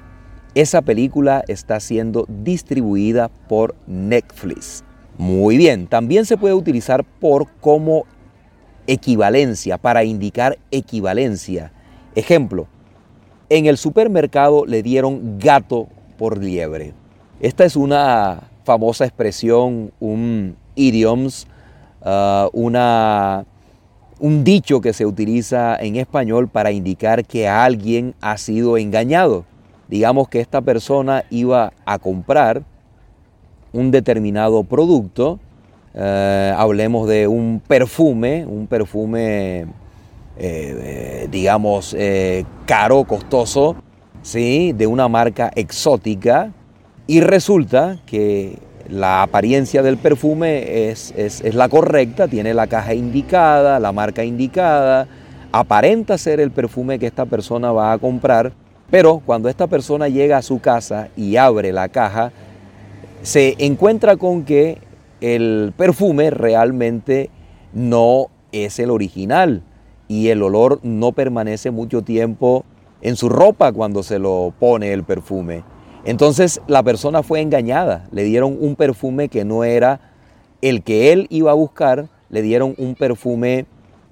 Esa 0.56 0.82
película 0.82 1.44
está 1.48 1.80
siendo 1.80 2.26
distribuida 2.28 3.30
por 3.48 3.76
Netflix. 3.86 4.84
Muy 5.18 5.58
bien, 5.58 5.88
también 5.88 6.26
se 6.26 6.38
puede 6.38 6.54
utilizar 6.54 7.04
por 7.04 7.48
como 7.60 8.06
equivalencia, 8.88 9.78
para 9.78 10.04
indicar 10.04 10.58
equivalencia. 10.72 11.72
Ejemplo, 12.16 12.68
en 13.50 13.66
el 13.66 13.78
supermercado 13.78 14.66
le 14.66 14.82
dieron 14.82 15.38
gato 15.40 15.88
por 16.18 16.38
liebre. 16.38 16.94
Esta 17.40 17.66
es 17.66 17.76
una 17.76 18.50
famosa 18.64 19.06
expresión, 19.06 19.92
un 20.00 20.56
idioms, 20.76 21.48
uh, 22.02 22.50
una, 22.54 23.46
un 24.20 24.44
dicho 24.44 24.82
que 24.82 24.94
se 24.94 25.06
utiliza 25.06 25.76
en 25.76 25.96
español 25.96 26.48
para 26.48 26.72
indicar 26.72 27.26
que 27.26 27.48
alguien 27.48 28.16
ha 28.22 28.38
sido 28.38 28.78
engañado. 28.78 29.46
Digamos 29.88 30.28
que 30.28 30.40
esta 30.40 30.62
persona 30.62 31.24
iba 31.30 31.74
a 31.86 32.00
comprar 32.00 32.64
un 33.72 33.92
determinado 33.92 34.64
producto 34.64 35.40
eh, 36.00 36.54
hablemos 36.56 37.08
de 37.08 37.28
un 37.28 37.60
perfume, 37.68 38.46
un 38.46 38.68
perfume, 38.68 39.62
eh, 39.62 39.66
eh, 40.38 41.28
digamos, 41.32 41.96
caro, 42.68 43.04
costoso, 43.06 43.76
¿sí? 44.22 44.74
de 44.74 44.86
una 44.86 45.08
marca 45.08 45.52
exótica, 45.56 46.52
y 47.08 47.22
resulta 47.22 47.98
que 48.06 48.60
la 48.90 49.24
apariencia 49.24 49.84
del 49.84 49.98
perfume 49.98 50.90
es, 50.90 51.14
es, 51.18 51.54
la 51.54 51.70
correcta, 51.70 52.28
tiene 52.28 52.54
la 52.54 52.68
caja 52.68 52.94
indicada, 52.94 53.80
la 53.80 53.92
marca 53.92 54.24
indicada, 54.24 55.08
aparenta 55.52 56.18
ser 56.18 56.40
el 56.40 56.52
perfume 56.52 57.00
que 57.00 57.08
esta 57.08 57.26
persona 57.26 57.72
va 57.72 57.92
a 57.92 57.98
comprar, 57.98 58.54
pero 58.90 59.22
cuando 59.26 59.50
esta 59.50 59.68
persona 59.68 60.08
llega 60.08 60.38
a 60.38 60.42
su 60.42 60.60
casa 60.60 61.10
y 61.16 61.36
abre 61.36 61.74
la 61.74 61.90
caja, 61.90 62.32
se 63.22 63.56
encuentra 63.60 64.16
con 64.16 64.44
que 64.44 64.78
el 65.20 65.74
perfume 65.76 66.30
realmente 66.30 67.30
no 67.74 68.28
es 68.52 68.80
el 68.80 68.92
original 68.92 69.64
y 70.08 70.30
el 70.30 70.42
olor 70.42 70.80
no 70.84 71.12
permanece 71.12 71.72
mucho 71.72 72.02
tiempo 72.02 72.64
en 73.02 73.16
su 73.16 73.30
ropa 73.30 73.72
cuando 73.72 74.04
se 74.04 74.20
lo 74.20 74.54
pone 74.58 74.94
el 74.94 75.04
perfume. 75.04 75.64
Entonces 76.08 76.62
la 76.68 76.84
persona 76.84 77.22
fue 77.22 77.42
engañada, 77.42 78.08
le 78.14 78.24
dieron 78.24 78.58
un 78.62 78.78
perfume 78.78 79.28
que 79.28 79.44
no 79.44 79.66
era 79.66 80.00
el 80.62 80.82
que 80.82 81.12
él 81.12 81.28
iba 81.30 81.52
a 81.52 81.54
buscar, 81.54 82.08
le 82.30 82.42
dieron 82.42 82.76
un 82.78 82.96
perfume 82.96 83.66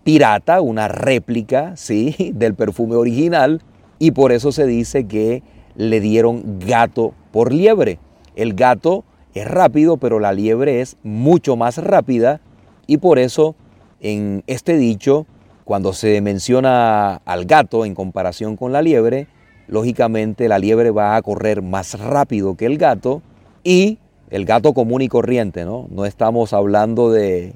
pirata, 0.03 0.59
una 0.59 0.89
réplica, 0.89 1.77
¿sí? 1.77 2.13
del 2.35 2.53
perfume 2.53 2.97
original 2.97 3.61
y 3.97 4.11
por 4.11 4.33
eso 4.33 4.51
se 4.51 4.65
dice 4.65 5.07
que 5.07 5.41
le 5.77 6.01
dieron 6.01 6.59
gato 6.59 7.13
por 7.31 7.53
liebre. 7.53 7.97
El 8.35 8.55
gato 8.55 9.05
es 9.33 9.47
rápido, 9.47 9.95
pero 9.95 10.19
la 10.19 10.33
liebre 10.33 10.81
es 10.81 10.97
mucho 11.01 11.55
más 11.55 11.77
rápida 11.77 12.41
y 12.87 12.97
por 12.97 13.19
eso 13.19 13.55
en 14.01 14.43
este 14.47 14.75
dicho, 14.75 15.27
cuando 15.63 15.93
se 15.93 16.19
menciona 16.19 17.21
al 17.23 17.45
gato 17.45 17.85
en 17.85 17.95
comparación 17.95 18.57
con 18.57 18.73
la 18.73 18.81
liebre, 18.81 19.29
lógicamente 19.67 20.47
la 20.47 20.59
liebre 20.59 20.91
va 20.91 21.15
a 21.15 21.21
correr 21.21 21.61
más 21.61 21.99
rápido 21.99 22.55
que 22.55 22.65
el 22.65 22.77
gato 22.77 23.21
y 23.63 23.99
el 24.29 24.45
gato 24.45 24.73
común 24.73 25.01
y 25.01 25.07
corriente, 25.07 25.65
¿no? 25.65 25.87
No 25.89 26.05
estamos 26.05 26.53
hablando 26.53 27.11
de, 27.11 27.53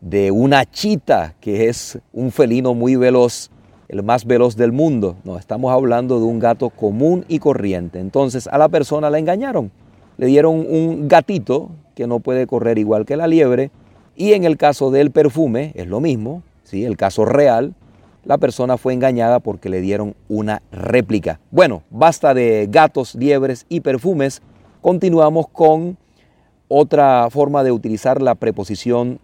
de 0.00 0.30
una 0.30 0.64
chita, 0.64 1.34
que 1.40 1.68
es 1.68 1.98
un 2.12 2.30
felino 2.30 2.74
muy 2.74 2.96
veloz, 2.96 3.50
el 3.88 4.02
más 4.02 4.24
veloz 4.24 4.56
del 4.56 4.72
mundo. 4.72 5.16
No, 5.24 5.38
estamos 5.38 5.72
hablando 5.72 6.18
de 6.18 6.26
un 6.26 6.38
gato 6.38 6.70
común 6.70 7.24
y 7.28 7.38
corriente. 7.38 8.00
Entonces 8.00 8.46
a 8.46 8.58
la 8.58 8.68
persona 8.68 9.10
la 9.10 9.18
engañaron 9.18 9.70
le 10.22 10.26
dieron 10.26 10.54
un 10.68 11.08
gatito 11.08 11.70
que 11.94 12.06
no 12.06 12.20
puede 12.20 12.46
correr 12.46 12.78
igual 12.78 13.04
que 13.04 13.16
la 13.16 13.26
liebre. 13.26 13.70
Y 14.14 14.34
en 14.34 14.44
el 14.44 14.56
caso 14.56 14.90
del 14.90 15.10
perfume 15.10 15.72
es 15.74 15.86
lo 15.86 16.00
mismo, 16.00 16.42
¿sí? 16.64 16.84
el 16.84 16.96
caso 16.96 17.24
real, 17.24 17.74
la 18.24 18.38
persona 18.38 18.76
fue 18.76 18.92
engañada 18.92 19.40
porque 19.40 19.68
le 19.68 19.80
dieron 19.80 20.14
una 20.28 20.62
réplica. 20.70 21.40
Bueno, 21.50 21.82
basta 21.90 22.34
de 22.34 22.68
gatos, 22.70 23.14
liebres 23.14 23.66
y 23.68 23.80
perfumes. 23.80 24.42
Continuamos 24.80 25.48
con 25.48 25.96
otra 26.68 27.28
forma 27.30 27.64
de 27.64 27.72
utilizar 27.72 28.22
la 28.22 28.34
preposición 28.34 29.18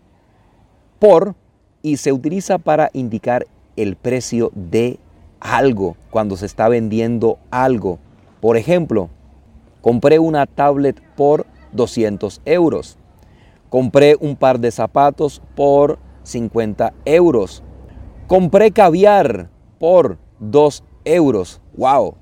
por 0.98 1.34
y 1.82 1.98
se 1.98 2.12
utiliza 2.12 2.58
para 2.58 2.90
indicar 2.92 3.46
el 3.76 3.96
precio 3.96 4.50
de 4.54 4.98
algo 5.40 5.96
cuando 6.10 6.36
se 6.36 6.46
está 6.46 6.68
vendiendo 6.68 7.38
algo. 7.50 7.98
Por 8.40 8.56
ejemplo, 8.56 9.08
compré 9.80 10.18
una 10.18 10.46
tablet 10.46 11.00
por 11.16 11.46
200 11.72 12.40
euros. 12.44 12.98
Compré 13.70 14.16
un 14.18 14.34
par 14.36 14.58
de 14.58 14.70
zapatos 14.70 15.42
por 15.54 15.98
50 16.24 16.92
euros. 17.04 17.62
Compré 18.28 18.72
caviar 18.72 19.48
por 19.78 20.18
2 20.40 20.84
euros. 21.06 21.62
¡Wow! 21.78 22.14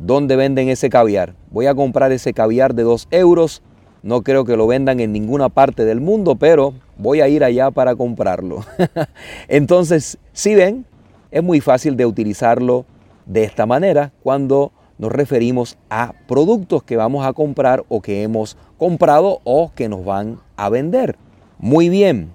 ¿Dónde 0.00 0.34
venden 0.34 0.68
ese 0.68 0.90
caviar? 0.90 1.36
Voy 1.52 1.66
a 1.66 1.76
comprar 1.76 2.10
ese 2.10 2.32
caviar 2.32 2.74
de 2.74 2.82
2 2.82 3.06
euros. 3.12 3.62
No 4.02 4.22
creo 4.22 4.44
que 4.44 4.56
lo 4.56 4.66
vendan 4.66 4.98
en 4.98 5.12
ninguna 5.12 5.50
parte 5.50 5.84
del 5.84 6.00
mundo, 6.00 6.34
pero 6.34 6.74
voy 6.98 7.20
a 7.20 7.28
ir 7.28 7.44
allá 7.44 7.70
para 7.70 7.94
comprarlo. 7.94 8.64
Entonces, 9.48 10.18
si 10.32 10.56
ven, 10.56 10.86
es 11.30 11.44
muy 11.44 11.60
fácil 11.60 11.96
de 11.96 12.06
utilizarlo 12.06 12.84
de 13.24 13.44
esta 13.44 13.64
manera 13.64 14.12
cuando 14.24 14.72
nos 14.98 15.12
referimos 15.12 15.78
a 15.88 16.14
productos 16.26 16.82
que 16.82 16.96
vamos 16.96 17.24
a 17.24 17.32
comprar 17.32 17.84
o 17.88 18.02
que 18.02 18.24
hemos 18.24 18.56
comprado 18.76 19.38
o 19.44 19.70
que 19.72 19.88
nos 19.88 20.04
van 20.04 20.40
a 20.56 20.68
vender. 20.68 21.16
Muy 21.60 21.90
bien, 21.90 22.32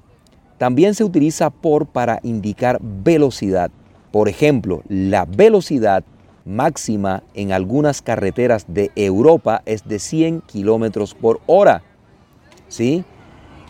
también 0.59 0.93
se 0.93 1.05
utiliza 1.05 1.49
por 1.49 1.87
para 1.87 2.19
indicar 2.21 2.79
velocidad. 2.81 3.71
Por 4.11 4.27
ejemplo, 4.27 4.83
la 4.89 5.25
velocidad 5.25 6.03
máxima 6.45 7.23
en 7.33 7.53
algunas 7.53 8.01
carreteras 8.01 8.65
de 8.67 8.91
Europa 8.95 9.61
es 9.65 9.87
de 9.87 9.99
100 9.99 10.41
kilómetros 10.41 11.15
por 11.15 11.39
hora. 11.47 11.81
¿Sí? 12.67 13.05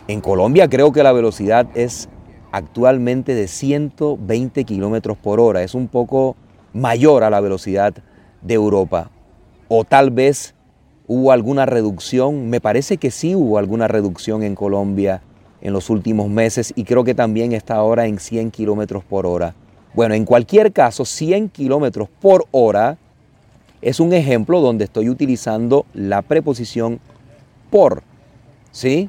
En 0.08 0.20
Colombia 0.20 0.68
creo 0.68 0.92
que 0.92 1.04
la 1.04 1.12
velocidad 1.12 1.68
es 1.74 2.08
actualmente 2.50 3.36
de 3.36 3.46
120 3.46 4.64
kilómetros 4.64 5.16
por 5.16 5.38
hora. 5.38 5.62
Es 5.62 5.76
un 5.76 5.86
poco 5.86 6.34
mayor 6.72 7.22
a 7.22 7.30
la 7.30 7.40
velocidad 7.40 7.94
de 8.42 8.54
Europa. 8.54 9.12
O 9.68 9.84
tal 9.84 10.10
vez 10.10 10.56
hubo 11.06 11.30
alguna 11.30 11.66
reducción. 11.66 12.50
Me 12.50 12.60
parece 12.60 12.96
que 12.96 13.12
sí 13.12 13.36
hubo 13.36 13.58
alguna 13.58 13.86
reducción 13.86 14.42
en 14.42 14.56
Colombia 14.56 15.22
en 15.60 15.72
los 15.72 15.90
últimos 15.90 16.28
meses 16.28 16.72
y 16.76 16.84
creo 16.84 17.04
que 17.04 17.14
también 17.14 17.52
está 17.52 17.76
ahora 17.76 18.06
en 18.06 18.18
100 18.18 18.50
kilómetros 18.50 19.04
por 19.04 19.26
hora. 19.26 19.54
Bueno, 19.94 20.14
en 20.14 20.24
cualquier 20.24 20.72
caso, 20.72 21.04
100 21.04 21.48
kilómetros 21.48 22.08
por 22.20 22.46
hora 22.52 22.96
es 23.82 23.98
un 24.00 24.12
ejemplo 24.12 24.60
donde 24.60 24.84
estoy 24.84 25.08
utilizando 25.08 25.86
la 25.94 26.22
preposición 26.22 27.00
por. 27.70 28.02
¿Sí? 28.72 29.08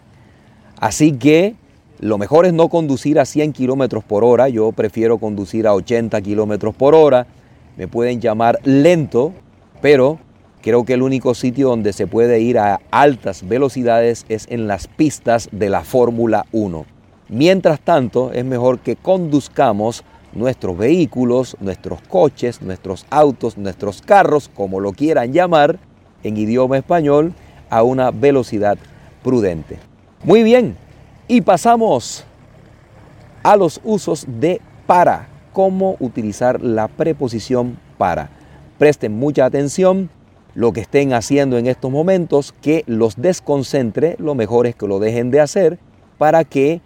Así 0.79 1.11
que 1.11 1.55
lo 1.99 2.17
mejor 2.17 2.47
es 2.47 2.53
no 2.53 2.67
conducir 2.69 3.19
a 3.19 3.25
100 3.25 3.53
kilómetros 3.53 4.03
por 4.03 4.23
hora. 4.23 4.49
Yo 4.49 4.71
prefiero 4.71 5.19
conducir 5.19 5.67
a 5.67 5.73
80 5.75 6.19
kilómetros 6.21 6.73
por 6.73 6.95
hora. 6.95 7.27
Me 7.77 7.87
pueden 7.87 8.19
llamar 8.19 8.59
lento, 8.63 9.33
pero 9.81 10.19
Creo 10.61 10.85
que 10.85 10.93
el 10.93 11.01
único 11.01 11.33
sitio 11.33 11.69
donde 11.69 11.91
se 11.91 12.05
puede 12.05 12.39
ir 12.39 12.59
a 12.59 12.79
altas 12.91 13.47
velocidades 13.47 14.25
es 14.29 14.45
en 14.49 14.67
las 14.67 14.87
pistas 14.87 15.49
de 15.51 15.69
la 15.69 15.81
Fórmula 15.81 16.45
1. 16.51 16.85
Mientras 17.29 17.79
tanto, 17.79 18.31
es 18.31 18.45
mejor 18.45 18.79
que 18.79 18.95
conduzcamos 18.95 20.03
nuestros 20.33 20.77
vehículos, 20.77 21.57
nuestros 21.59 22.01
coches, 22.01 22.61
nuestros 22.61 23.07
autos, 23.09 23.57
nuestros 23.57 24.03
carros, 24.03 24.51
como 24.53 24.79
lo 24.79 24.93
quieran 24.93 25.33
llamar, 25.33 25.79
en 26.23 26.37
idioma 26.37 26.77
español, 26.77 27.33
a 27.71 27.81
una 27.81 28.11
velocidad 28.11 28.77
prudente. 29.23 29.79
Muy 30.23 30.43
bien, 30.43 30.75
y 31.27 31.41
pasamos 31.41 32.23
a 33.41 33.55
los 33.55 33.81
usos 33.83 34.25
de 34.27 34.61
para. 34.85 35.27
Cómo 35.53 35.97
utilizar 35.99 36.61
la 36.61 36.87
preposición 36.87 37.77
para. 37.97 38.29
Presten 38.77 39.11
mucha 39.11 39.43
atención 39.43 40.09
lo 40.53 40.73
que 40.73 40.81
estén 40.81 41.13
haciendo 41.13 41.57
en 41.57 41.67
estos 41.67 41.91
momentos, 41.91 42.53
que 42.61 42.83
los 42.87 43.15
desconcentre, 43.21 44.15
lo 44.19 44.35
mejor 44.35 44.67
es 44.67 44.75
que 44.75 44.87
lo 44.87 44.99
dejen 44.99 45.31
de 45.31 45.39
hacer 45.39 45.79
para 46.17 46.43
que 46.43 46.81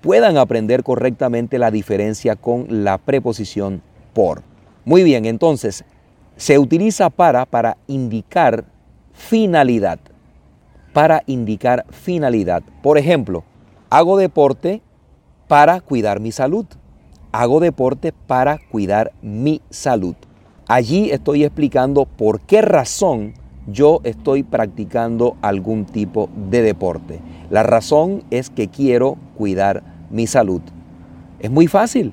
puedan 0.00 0.36
aprender 0.36 0.82
correctamente 0.82 1.58
la 1.58 1.70
diferencia 1.70 2.36
con 2.36 2.84
la 2.84 2.98
preposición 2.98 3.82
por. 4.12 4.42
Muy 4.84 5.02
bien, 5.02 5.24
entonces 5.26 5.84
se 6.36 6.58
utiliza 6.58 7.10
para 7.10 7.44
para 7.44 7.76
indicar 7.86 8.64
finalidad. 9.12 9.98
Para 10.92 11.22
indicar 11.26 11.84
finalidad. 11.90 12.62
Por 12.82 12.98
ejemplo, 12.98 13.44
hago 13.90 14.16
deporte 14.16 14.82
para 15.46 15.80
cuidar 15.80 16.20
mi 16.20 16.32
salud. 16.32 16.66
Hago 17.32 17.60
deporte 17.60 18.12
para 18.26 18.58
cuidar 18.70 19.12
mi 19.22 19.60
salud. 19.70 20.16
Allí 20.70 21.10
estoy 21.10 21.42
explicando 21.42 22.04
por 22.04 22.38
qué 22.42 22.62
razón 22.62 23.34
yo 23.66 23.98
estoy 24.04 24.44
practicando 24.44 25.36
algún 25.42 25.84
tipo 25.84 26.30
de 26.48 26.62
deporte. 26.62 27.20
La 27.50 27.64
razón 27.64 28.22
es 28.30 28.50
que 28.50 28.68
quiero 28.68 29.16
cuidar 29.36 29.82
mi 30.10 30.28
salud. 30.28 30.60
Es 31.40 31.50
muy 31.50 31.66
fácil. 31.66 32.12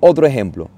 Otro 0.00 0.26
ejemplo. 0.26 0.70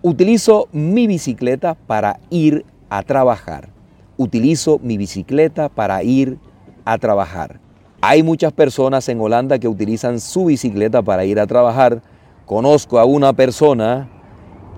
Utilizo 0.00 0.68
mi 0.72 1.06
bicicleta 1.06 1.74
para 1.74 2.18
ir 2.30 2.64
a 2.88 3.02
trabajar. 3.02 3.68
Utilizo 4.16 4.80
mi 4.82 4.96
bicicleta 4.96 5.68
para 5.68 6.02
ir 6.02 6.38
a 6.86 6.96
trabajar. 6.96 7.60
Hay 8.00 8.22
muchas 8.22 8.54
personas 8.54 9.06
en 9.10 9.20
Holanda 9.20 9.58
que 9.58 9.68
utilizan 9.68 10.18
su 10.18 10.46
bicicleta 10.46 11.02
para 11.02 11.26
ir 11.26 11.40
a 11.40 11.46
trabajar. 11.46 12.00
Conozco 12.46 12.98
a 12.98 13.04
una 13.04 13.34
persona 13.34 14.08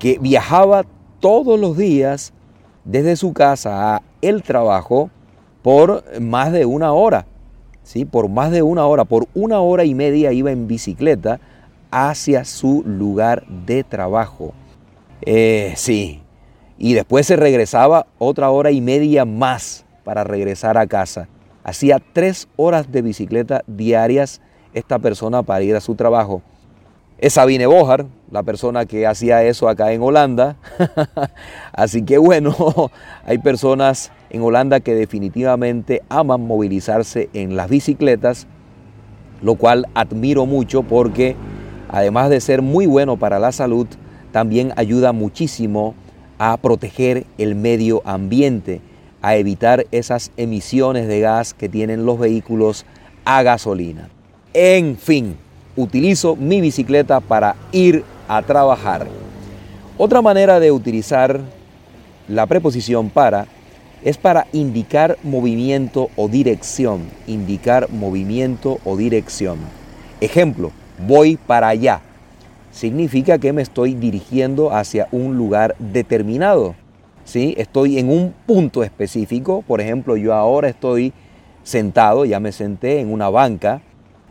que 0.00 0.18
viajaba 0.18 0.82
todos 1.20 1.58
los 1.58 1.76
días 1.76 2.32
desde 2.84 3.16
su 3.16 3.32
casa 3.32 3.96
a 3.96 4.02
el 4.22 4.42
trabajo 4.42 5.10
por 5.62 6.20
más 6.20 6.52
de 6.52 6.64
una 6.64 6.92
hora. 6.92 7.26
¿sí? 7.82 8.04
Por 8.04 8.28
más 8.28 8.50
de 8.50 8.62
una 8.62 8.86
hora, 8.86 9.04
por 9.04 9.26
una 9.34 9.60
hora 9.60 9.84
y 9.84 9.94
media 9.94 10.32
iba 10.32 10.50
en 10.50 10.66
bicicleta 10.66 11.40
hacia 11.90 12.44
su 12.44 12.82
lugar 12.84 13.46
de 13.46 13.84
trabajo. 13.84 14.52
Eh, 15.22 15.72
sí, 15.76 16.22
y 16.78 16.94
después 16.94 17.26
se 17.26 17.36
regresaba 17.36 18.06
otra 18.18 18.50
hora 18.50 18.70
y 18.70 18.80
media 18.80 19.24
más 19.24 19.84
para 20.04 20.24
regresar 20.24 20.78
a 20.78 20.86
casa. 20.86 21.28
Hacía 21.64 22.00
tres 22.12 22.48
horas 22.56 22.92
de 22.92 23.02
bicicleta 23.02 23.62
diarias 23.66 24.40
esta 24.72 24.98
persona 24.98 25.42
para 25.42 25.64
ir 25.64 25.74
a 25.74 25.80
su 25.80 25.94
trabajo 25.94 26.42
es 27.18 27.32
Sabine 27.32 27.66
Bojar, 27.66 28.06
la 28.30 28.42
persona 28.42 28.84
que 28.84 29.06
hacía 29.06 29.42
eso 29.44 29.68
acá 29.68 29.92
en 29.92 30.02
Holanda. 30.02 30.56
Así 31.72 32.02
que 32.02 32.18
bueno, 32.18 32.54
hay 33.24 33.38
personas 33.38 34.12
en 34.30 34.42
Holanda 34.42 34.80
que 34.80 34.94
definitivamente 34.94 36.02
aman 36.08 36.46
movilizarse 36.46 37.30
en 37.32 37.56
las 37.56 37.70
bicicletas, 37.70 38.46
lo 39.40 39.54
cual 39.54 39.86
admiro 39.94 40.46
mucho 40.46 40.82
porque 40.82 41.36
además 41.88 42.30
de 42.30 42.40
ser 42.40 42.62
muy 42.62 42.86
bueno 42.86 43.16
para 43.16 43.38
la 43.38 43.52
salud, 43.52 43.86
también 44.32 44.72
ayuda 44.76 45.12
muchísimo 45.12 45.94
a 46.38 46.56
proteger 46.58 47.24
el 47.38 47.54
medio 47.54 48.02
ambiente, 48.04 48.82
a 49.22 49.36
evitar 49.36 49.86
esas 49.90 50.32
emisiones 50.36 51.08
de 51.08 51.20
gas 51.20 51.54
que 51.54 51.70
tienen 51.70 52.04
los 52.04 52.18
vehículos 52.18 52.84
a 53.24 53.42
gasolina. 53.42 54.10
En 54.52 54.96
fin, 54.96 55.36
utilizo 55.76 56.36
mi 56.36 56.60
bicicleta 56.60 57.20
para 57.20 57.56
ir 57.72 58.04
a 58.28 58.42
trabajar. 58.42 59.06
Otra 59.98 60.22
manera 60.22 60.58
de 60.60 60.72
utilizar 60.72 61.40
la 62.28 62.46
preposición 62.46 63.10
para 63.10 63.46
es 64.02 64.16
para 64.18 64.46
indicar 64.52 65.16
movimiento 65.22 66.10
o 66.16 66.28
dirección. 66.28 67.02
Indicar 67.26 67.90
movimiento 67.90 68.78
o 68.84 68.96
dirección. 68.96 69.58
Ejemplo, 70.20 70.72
voy 71.06 71.36
para 71.36 71.68
allá. 71.68 72.00
Significa 72.72 73.38
que 73.38 73.52
me 73.52 73.62
estoy 73.62 73.94
dirigiendo 73.94 74.70
hacia 74.70 75.08
un 75.12 75.36
lugar 75.36 75.76
determinado. 75.78 76.74
¿sí? 77.24 77.54
Estoy 77.56 77.98
en 77.98 78.10
un 78.10 78.34
punto 78.46 78.82
específico. 78.82 79.62
Por 79.66 79.80
ejemplo, 79.80 80.16
yo 80.16 80.34
ahora 80.34 80.68
estoy 80.68 81.12
sentado, 81.62 82.24
ya 82.24 82.38
me 82.38 82.52
senté 82.52 83.00
en 83.00 83.12
una 83.12 83.28
banca 83.28 83.80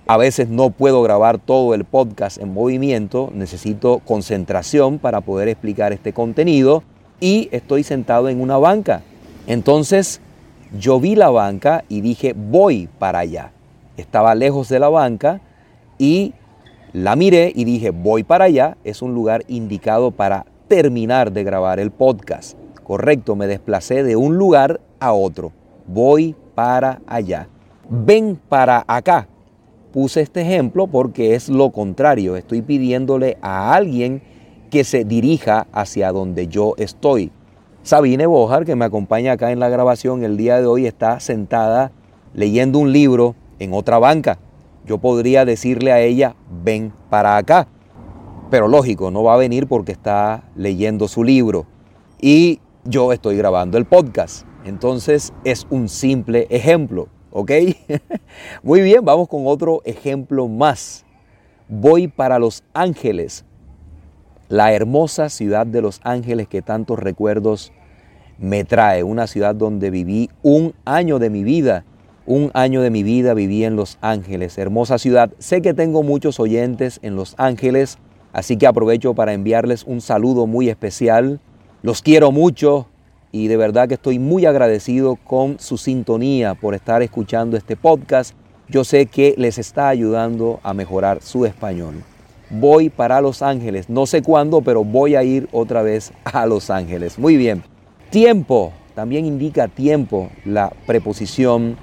a 0.08 0.18
veces 0.18 0.50
no 0.50 0.70
puedo 0.70 1.02
grabar 1.02 1.39
todo 1.39 1.74
el 1.74 1.84
podcast 1.84 2.38
en 2.38 2.54
movimiento, 2.54 3.32
necesito 3.34 4.00
concentración 4.00 5.00
para 5.00 5.22
poder 5.22 5.48
explicar 5.48 5.94
este 5.94 6.13
contenido 6.13 6.84
y 7.20 7.50
estoy 7.52 7.84
sentado 7.84 8.30
en 8.30 8.39
una 8.39 8.58
banca. 8.58 9.02
Entonces, 9.48 10.22
yo 10.78 11.00
vi 11.00 11.15
la 11.15 11.30
banca 11.30 11.84
y 11.89 12.02
dije, 12.02 12.36
voy 12.36 12.88
para 13.00 13.20
allá. 13.20 13.52
Estaba 13.98 14.36
lejos 14.36 14.70
de 14.70 14.80
la 14.80 14.89
banca 14.89 15.41
y 15.98 16.34
la 16.94 17.15
miré 17.15 17.52
y 17.56 17.65
dije, 17.65 17.89
voy 17.89 18.24
para 18.24 18.46
allá. 18.46 18.78
Es 18.84 19.02
un 19.02 19.13
lugar 19.13 19.44
indicado 19.48 20.12
para 20.12 20.46
terminar 20.68 21.32
de 21.32 21.44
grabar 21.44 21.80
el 21.80 21.91
podcast. 21.91 22.58
Correcto, 22.84 23.36
me 23.36 23.48
desplacé 23.48 24.04
de 24.04 24.15
un 24.15 24.38
lugar 24.38 24.82
a 25.00 25.13
otro. 25.13 25.52
Voy 25.88 26.36
para 26.54 27.02
allá. 27.08 27.48
Ven 27.89 28.39
para 28.50 28.84
acá. 28.88 29.28
Puse 29.95 30.19
este 30.19 30.41
ejemplo 30.41 30.88
porque 30.88 31.36
es 31.36 31.47
lo 31.47 31.71
contrario. 31.71 32.36
Estoy 32.36 32.62
pidiéndole 32.62 33.38
a 33.41 33.73
alguien 33.73 34.21
que 34.69 34.84
se 34.84 35.05
dirija 35.05 35.67
hacia 35.71 36.12
donde 36.12 36.49
yo 36.49 36.73
estoy. 36.75 37.31
Sabine 37.81 38.25
Bojar, 38.25 38.65
que 38.65 38.75
me 38.75 38.84
acompaña 38.84 39.31
acá 39.31 39.53
en 39.53 39.62
la 39.62 39.69
grabación 39.69 40.25
el 40.25 40.36
día 40.36 40.60
de 40.60 40.65
hoy, 40.65 40.86
está 40.86 41.21
sentada 41.21 41.93
leyendo 42.34 42.77
un 42.77 42.91
libro 42.91 43.36
en 43.58 43.73
otra 43.73 43.97
banca. 43.97 44.38
Yo 44.86 44.97
podría 44.97 45.45
decirle 45.45 45.93
a 45.93 46.01
ella, 46.01 46.36
ven 46.62 46.91
para 47.10 47.38
acá. 47.38 47.69
Pero 48.51 48.67
lógico, 48.67 49.12
no 49.12 49.23
va 49.23 49.36
a 49.36 49.38
venir 49.38 49.65
porque 49.65 49.93
está 49.93 50.43
leyendo 50.58 51.08
su 51.08 51.23
libro. 51.23 51.67
Y 52.19 52.60
yo 52.84 53.13
estoy 53.13 53.38
grabando 53.38 53.77
el 53.77 53.86
podcast. 53.86 54.45
Entonces 54.65 55.31
es 55.45 55.65
un 55.69 55.88
simple 55.88 56.47
ejemplo, 56.49 57.08
¿ok? 57.36 57.52
Muy 58.63 58.82
bien, 58.82 59.04
vamos 59.04 59.28
con 59.28 59.45
otro 59.45 59.82
ejemplo 59.84 60.48
más. 60.48 61.06
Voy 61.67 62.08
para 62.08 62.39
Los 62.39 62.63
Ángeles 62.74 63.43
la 64.48 64.74
hermosa 64.74 65.30
ciudad 65.30 65.65
de 65.65 65.82
Los 65.82 66.00
Ángeles 66.04 66.48
que 66.48 66.62
tantos 66.62 67.00
recuerdos 67.00 67.71
me 68.38 68.63
trae, 68.63 69.04
una 69.04 69.28
ciudad 69.28 69.56
donde 69.56 69.89
viví 69.89 70.30
un 70.43 70.74
año 70.86 71.19
de 71.19 71.30
mi 71.30 71.43
vida. 71.43 71.84
Un 72.28 72.52
año 72.54 72.82
de 72.82 72.89
mi 72.89 73.04
vida 73.04 73.34
viví 73.34 73.63
en 73.63 73.76
Los 73.76 73.98
Ángeles, 74.02 74.58
hermosa 74.58 74.98
ciudad. 74.98 75.32
Sé 75.38 75.62
que 75.62 75.74
tengo 75.74 76.04
muchos 76.04 76.39
oyentes 76.39 77.00
en 77.04 77.15
Los 77.15 77.36
Ángeles, 77.38 77.98
así 78.34 78.58
que 78.58 78.67
aprovecho 78.67 79.13
para 79.13 79.34
enviarles 79.34 79.84
un 79.84 80.02
saludo 80.02 80.48
muy 80.48 80.69
especial. 80.69 81.39
Los 81.82 82.02
quiero 82.02 82.32
mucho 82.32 82.88
y 83.36 83.50
de 83.50 83.58
verdad 83.58 83.89
que 83.89 83.95
estoy 83.95 84.17
muy 84.17 84.45
agradecido 84.45 85.17
con 85.17 85.60
su 85.60 85.78
sintonía 85.78 86.54
por 86.56 86.74
estar 86.74 87.02
escuchando 87.02 87.58
este 87.58 87.76
podcast. 87.76 88.34
Yo 88.69 88.86
sé 88.86 89.08
que 89.08 89.36
les 89.38 89.58
está 89.58 89.89
ayudando 89.89 90.62
a 90.63 90.74
mejorar 90.74 91.21
su 91.21 91.45
español 91.45 92.04
voy 92.50 92.89
para 92.89 93.21
Los 93.21 93.41
Ángeles. 93.41 93.89
No 93.89 94.06
sé 94.06 94.21
cuándo, 94.21 94.62
pero 94.62 94.84
voy 94.84 95.15
a 95.15 95.24
ir 95.24 95.48
otra 95.52 95.82
vez 95.82 96.13
a 96.24 96.45
Los 96.45 96.69
Ángeles. 96.69 97.17
Muy 97.19 97.38
bien. 97.38 97.63
Tiempo. 98.10 98.71
También 98.93 99.26
indica 99.26 99.67
tiempo 99.67 100.30
la 100.45 100.71
preposición 100.86 101.76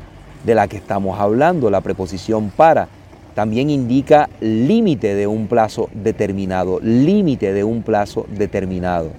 de 0.45 0.55
la 0.55 0.67
que 0.67 0.79
estamos 0.79 1.21
hablando, 1.21 1.71
la 1.71 1.83
preposición 1.83 2.51
para. 2.51 2.89
También 3.35 3.69
indica 3.69 4.31
límite 4.41 5.15
de 5.15 5.27
un 5.27 5.47
plazo 5.47 5.91
determinado, 5.93 6.81
límite 6.81 7.53
de 7.53 7.65
un 7.65 7.83
plazo 7.83 8.27
determinado. 8.31 9.11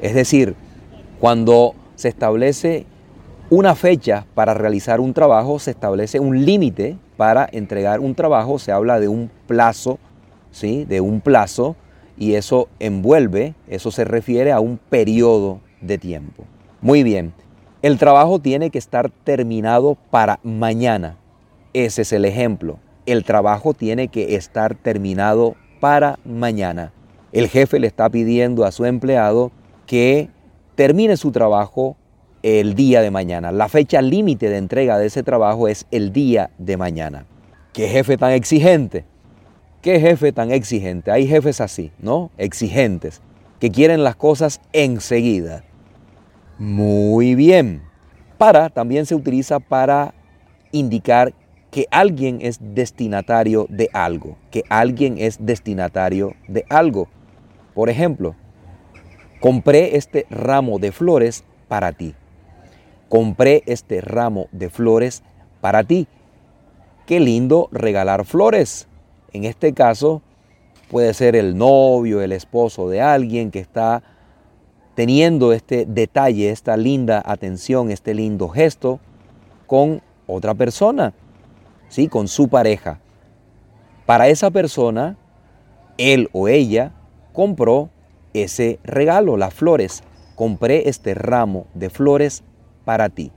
Es 0.00 0.14
decir, 0.14 0.54
cuando 1.22 1.76
se 1.94 2.08
establece 2.08 2.84
una 3.48 3.76
fecha 3.76 4.26
para 4.34 4.54
realizar 4.54 4.98
un 4.98 5.14
trabajo, 5.14 5.60
se 5.60 5.70
establece 5.70 6.18
un 6.18 6.44
límite 6.44 6.96
para 7.16 7.48
entregar 7.52 8.00
un 8.00 8.16
trabajo, 8.16 8.58
se 8.58 8.72
habla 8.72 8.98
de 8.98 9.06
un 9.06 9.30
plazo 9.46 10.00
¿sí? 10.50 10.84
de 10.84 11.00
un 11.00 11.20
plazo 11.20 11.76
y 12.18 12.34
eso 12.34 12.66
envuelve, 12.80 13.54
eso 13.68 13.92
se 13.92 14.02
refiere 14.02 14.50
a 14.50 14.58
un 14.58 14.78
periodo 14.78 15.60
de 15.80 15.96
tiempo. 15.96 16.42
Muy 16.80 17.04
bien, 17.04 17.32
el 17.82 17.98
trabajo 17.98 18.40
tiene 18.40 18.70
que 18.70 18.78
estar 18.78 19.08
terminado 19.08 19.96
para 20.10 20.40
mañana. 20.42 21.18
Ese 21.72 22.02
es 22.02 22.12
el 22.12 22.24
ejemplo. 22.24 22.80
El 23.06 23.22
trabajo 23.22 23.74
tiene 23.74 24.08
que 24.08 24.34
estar 24.34 24.74
terminado 24.74 25.54
para 25.78 26.18
mañana. 26.24 26.92
El 27.30 27.46
jefe 27.46 27.78
le 27.78 27.86
está 27.86 28.10
pidiendo 28.10 28.64
a 28.64 28.72
su 28.72 28.86
empleado 28.86 29.52
que 29.86 30.28
termine 30.82 31.16
su 31.16 31.30
trabajo 31.30 31.96
el 32.42 32.74
día 32.74 33.02
de 33.02 33.12
mañana. 33.12 33.52
La 33.52 33.68
fecha 33.68 34.02
límite 34.02 34.48
de 34.48 34.56
entrega 34.56 34.98
de 34.98 35.06
ese 35.06 35.22
trabajo 35.22 35.68
es 35.68 35.86
el 35.92 36.12
día 36.12 36.50
de 36.58 36.76
mañana. 36.76 37.24
¿Qué 37.72 37.86
jefe 37.86 38.16
tan 38.16 38.32
exigente? 38.32 39.04
¿Qué 39.80 40.00
jefe 40.00 40.32
tan 40.32 40.50
exigente? 40.50 41.12
Hay 41.12 41.28
jefes 41.28 41.60
así, 41.60 41.92
¿no? 42.00 42.32
Exigentes, 42.36 43.22
que 43.60 43.70
quieren 43.70 44.02
las 44.02 44.16
cosas 44.16 44.60
enseguida. 44.72 45.62
Muy 46.58 47.36
bien. 47.36 47.82
Para 48.36 48.68
también 48.68 49.06
se 49.06 49.14
utiliza 49.14 49.60
para 49.60 50.14
indicar 50.72 51.32
que 51.70 51.86
alguien 51.92 52.40
es 52.42 52.58
destinatario 52.60 53.66
de 53.68 53.88
algo, 53.92 54.36
que 54.50 54.64
alguien 54.68 55.16
es 55.18 55.46
destinatario 55.46 56.34
de 56.48 56.64
algo. 56.68 57.06
Por 57.72 57.88
ejemplo, 57.88 58.34
compré 59.42 59.96
este 59.96 60.24
ramo 60.30 60.78
de 60.78 60.92
flores 60.92 61.42
para 61.66 61.90
ti. 61.90 62.14
Compré 63.08 63.64
este 63.66 64.00
ramo 64.00 64.46
de 64.52 64.70
flores 64.70 65.24
para 65.60 65.82
ti. 65.82 66.06
Qué 67.06 67.18
lindo 67.18 67.68
regalar 67.72 68.24
flores. 68.24 68.86
En 69.32 69.42
este 69.42 69.72
caso 69.72 70.22
puede 70.88 71.12
ser 71.12 71.34
el 71.34 71.58
novio, 71.58 72.22
el 72.22 72.30
esposo 72.30 72.88
de 72.88 73.00
alguien 73.00 73.50
que 73.50 73.58
está 73.58 74.04
teniendo 74.94 75.52
este 75.52 75.86
detalle, 75.86 76.50
esta 76.50 76.76
linda 76.76 77.20
atención, 77.26 77.90
este 77.90 78.14
lindo 78.14 78.48
gesto 78.48 79.00
con 79.66 80.02
otra 80.28 80.54
persona, 80.54 81.14
¿sí? 81.88 82.06
con 82.06 82.28
su 82.28 82.46
pareja. 82.46 83.00
Para 84.06 84.28
esa 84.28 84.52
persona, 84.52 85.16
él 85.98 86.28
o 86.32 86.46
ella 86.46 86.92
compró 87.32 87.90
ese 88.34 88.78
regalo, 88.84 89.36
las 89.36 89.54
flores. 89.54 90.02
Compré 90.34 90.88
este 90.88 91.14
ramo 91.14 91.66
de 91.74 91.90
flores 91.90 92.42
para 92.84 93.08
ti. 93.08 93.30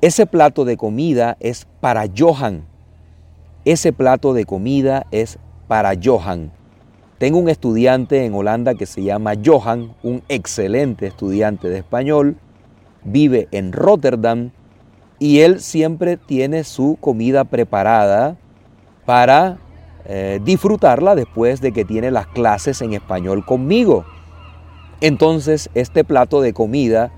Ese 0.00 0.26
plato 0.26 0.64
de 0.64 0.76
comida 0.76 1.36
es 1.38 1.66
para 1.80 2.06
Johan, 2.16 2.64
ese 3.64 3.92
plato 3.92 4.34
de 4.34 4.44
comida 4.44 5.06
es 5.12 5.38
para 5.68 5.92
Johan. 6.02 6.50
Tengo 7.18 7.38
un 7.38 7.48
estudiante 7.48 8.24
en 8.24 8.34
Holanda 8.34 8.74
que 8.74 8.86
se 8.86 9.04
llama 9.04 9.34
Johan, 9.44 9.94
un 10.02 10.22
excelente 10.28 11.06
estudiante 11.06 11.68
de 11.68 11.78
español, 11.78 12.36
vive 13.04 13.46
en 13.52 13.72
Rotterdam 13.72 14.50
y 15.20 15.40
él 15.42 15.60
siempre 15.60 16.16
tiene 16.16 16.64
su 16.64 16.98
comida 17.00 17.44
preparada 17.44 18.36
para 19.06 19.58
eh, 20.04 20.40
disfrutarla 20.42 21.14
después 21.14 21.60
de 21.60 21.72
que 21.72 21.84
tiene 21.84 22.10
las 22.10 22.26
clases 22.26 22.80
en 22.82 22.92
español 22.92 23.44
conmigo. 23.44 24.04
Entonces 25.00 25.70
este 25.74 26.04
plato 26.04 26.40
de 26.40 26.52
comida 26.52 27.12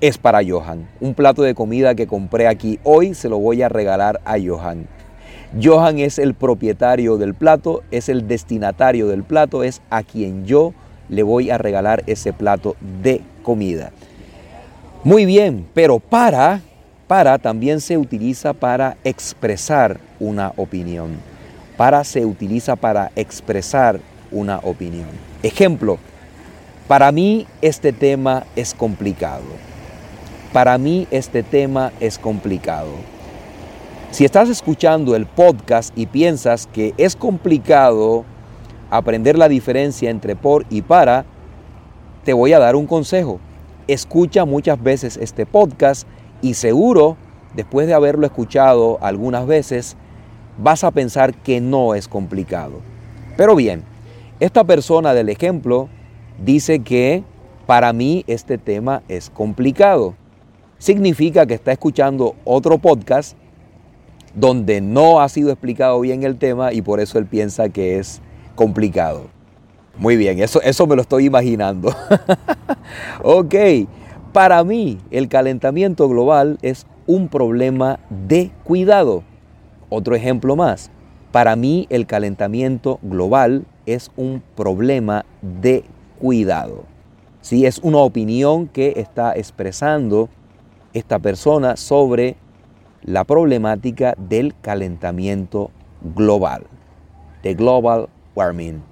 es 0.00 0.18
para 0.18 0.40
Johan. 0.46 0.88
Un 1.00 1.14
plato 1.14 1.42
de 1.42 1.54
comida 1.54 1.94
que 1.94 2.06
compré 2.06 2.46
aquí 2.46 2.78
hoy 2.84 3.14
se 3.14 3.28
lo 3.28 3.38
voy 3.38 3.62
a 3.62 3.68
regalar 3.68 4.20
a 4.24 4.36
Johan. 4.44 4.86
Johan 5.62 5.98
es 5.98 6.18
el 6.18 6.34
propietario 6.34 7.16
del 7.16 7.34
plato, 7.34 7.82
es 7.90 8.08
el 8.08 8.26
destinatario 8.26 9.06
del 9.06 9.22
plato, 9.22 9.62
es 9.62 9.82
a 9.90 10.02
quien 10.02 10.44
yo 10.44 10.74
le 11.08 11.22
voy 11.22 11.50
a 11.50 11.58
regalar 11.58 12.02
ese 12.06 12.32
plato 12.32 12.76
de 13.02 13.20
comida. 13.42 13.92
Muy 15.04 15.26
bien, 15.26 15.66
pero 15.74 16.00
para, 16.00 16.62
para 17.06 17.38
también 17.38 17.80
se 17.80 17.96
utiliza 17.96 18.52
para 18.52 18.96
expresar 19.04 20.00
una 20.18 20.52
opinión. 20.56 21.33
Para 21.76 22.04
se 22.04 22.24
utiliza 22.24 22.76
para 22.76 23.10
expresar 23.16 24.00
una 24.30 24.58
opinión. 24.58 25.08
Ejemplo, 25.42 25.98
para 26.86 27.10
mí 27.12 27.46
este 27.62 27.92
tema 27.92 28.44
es 28.54 28.74
complicado. 28.74 29.42
Para 30.52 30.78
mí 30.78 31.08
este 31.10 31.42
tema 31.42 31.92
es 31.98 32.18
complicado. 32.18 32.90
Si 34.10 34.24
estás 34.24 34.48
escuchando 34.48 35.16
el 35.16 35.26
podcast 35.26 35.92
y 35.98 36.06
piensas 36.06 36.68
que 36.68 36.94
es 36.96 37.16
complicado 37.16 38.24
aprender 38.90 39.36
la 39.36 39.48
diferencia 39.48 40.10
entre 40.10 40.36
por 40.36 40.64
y 40.70 40.82
para, 40.82 41.24
te 42.22 42.32
voy 42.32 42.52
a 42.52 42.60
dar 42.60 42.76
un 42.76 42.86
consejo. 42.86 43.40
Escucha 43.88 44.44
muchas 44.44 44.80
veces 44.80 45.16
este 45.16 45.46
podcast 45.46 46.06
y 46.42 46.54
seguro, 46.54 47.16
después 47.54 47.88
de 47.88 47.94
haberlo 47.94 48.24
escuchado 48.24 48.98
algunas 49.02 49.46
veces, 49.46 49.96
vas 50.58 50.84
a 50.84 50.90
pensar 50.90 51.34
que 51.34 51.60
no 51.60 51.94
es 51.94 52.08
complicado. 52.08 52.80
Pero 53.36 53.56
bien, 53.56 53.82
esta 54.40 54.64
persona 54.64 55.14
del 55.14 55.28
ejemplo 55.28 55.88
dice 56.44 56.80
que 56.80 57.24
para 57.66 57.92
mí 57.92 58.24
este 58.26 58.58
tema 58.58 59.02
es 59.08 59.30
complicado. 59.30 60.14
Significa 60.78 61.46
que 61.46 61.54
está 61.54 61.72
escuchando 61.72 62.34
otro 62.44 62.78
podcast 62.78 63.36
donde 64.34 64.80
no 64.80 65.20
ha 65.20 65.28
sido 65.28 65.50
explicado 65.50 66.00
bien 66.00 66.24
el 66.24 66.36
tema 66.36 66.72
y 66.72 66.82
por 66.82 67.00
eso 67.00 67.18
él 67.18 67.26
piensa 67.26 67.68
que 67.68 67.98
es 67.98 68.20
complicado. 68.54 69.28
Muy 69.96 70.16
bien, 70.16 70.40
eso, 70.40 70.60
eso 70.62 70.86
me 70.86 70.96
lo 70.96 71.02
estoy 71.02 71.26
imaginando. 71.26 71.94
ok, 73.22 73.54
Para 74.32 74.64
mí, 74.64 74.98
el 75.12 75.28
calentamiento 75.28 76.08
global 76.08 76.58
es 76.62 76.86
un 77.06 77.28
problema 77.28 78.00
de 78.10 78.50
cuidado. 78.64 79.22
Otro 79.88 80.14
ejemplo 80.14 80.56
más. 80.56 80.90
Para 81.32 81.56
mí, 81.56 81.86
el 81.90 82.06
calentamiento 82.06 82.98
global 83.02 83.66
es 83.86 84.10
un 84.16 84.42
problema 84.54 85.24
de 85.42 85.84
cuidado. 86.20 86.84
Sí, 87.40 87.66
es 87.66 87.78
una 87.78 87.98
opinión 87.98 88.68
que 88.68 88.94
está 88.96 89.34
expresando 89.34 90.28
esta 90.92 91.18
persona 91.18 91.76
sobre 91.76 92.36
la 93.02 93.24
problemática 93.24 94.14
del 94.16 94.54
calentamiento 94.62 95.70
global, 96.14 96.64
de 97.42 97.54
global 97.54 98.08
warming. 98.34 98.82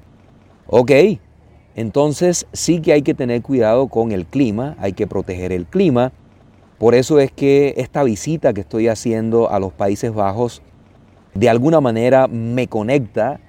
Ok, 0.67 0.91
entonces 1.75 2.47
sí 2.53 2.81
que 2.81 2.93
hay 2.93 3.03
que 3.03 3.15
tener 3.15 3.41
cuidado 3.41 3.89
con 3.89 4.13
el 4.13 4.27
clima, 4.27 4.77
hay 4.79 4.93
que 4.93 5.07
proteger 5.07 5.53
el 5.53 5.67
clima. 5.67 6.13
Por 6.79 6.95
eso 6.95 7.21
es 7.21 7.31
que 7.31 7.75
esta 7.77 8.03
visita 8.03 8.53
que 8.53 8.63
estoy 8.63 8.89
haciendo 8.89 9.51
a 9.51 9.61
los 9.61 9.73
Países 9.73 10.13
Bajos 10.13 10.61
de 11.35 11.49
alguna 11.49 11.81
manera 11.81 12.29
me 12.29 12.69
conecta 12.69 13.41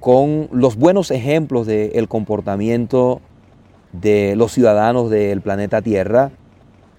con 0.00 0.48
los 0.52 0.76
buenos 0.76 1.10
ejemplos 1.10 1.66
del 1.66 2.08
comportamiento 2.08 3.20
de 3.92 4.36
los 4.36 4.52
ciudadanos 4.52 5.10
del 5.10 5.40
planeta 5.40 5.82
Tierra. 5.82 6.30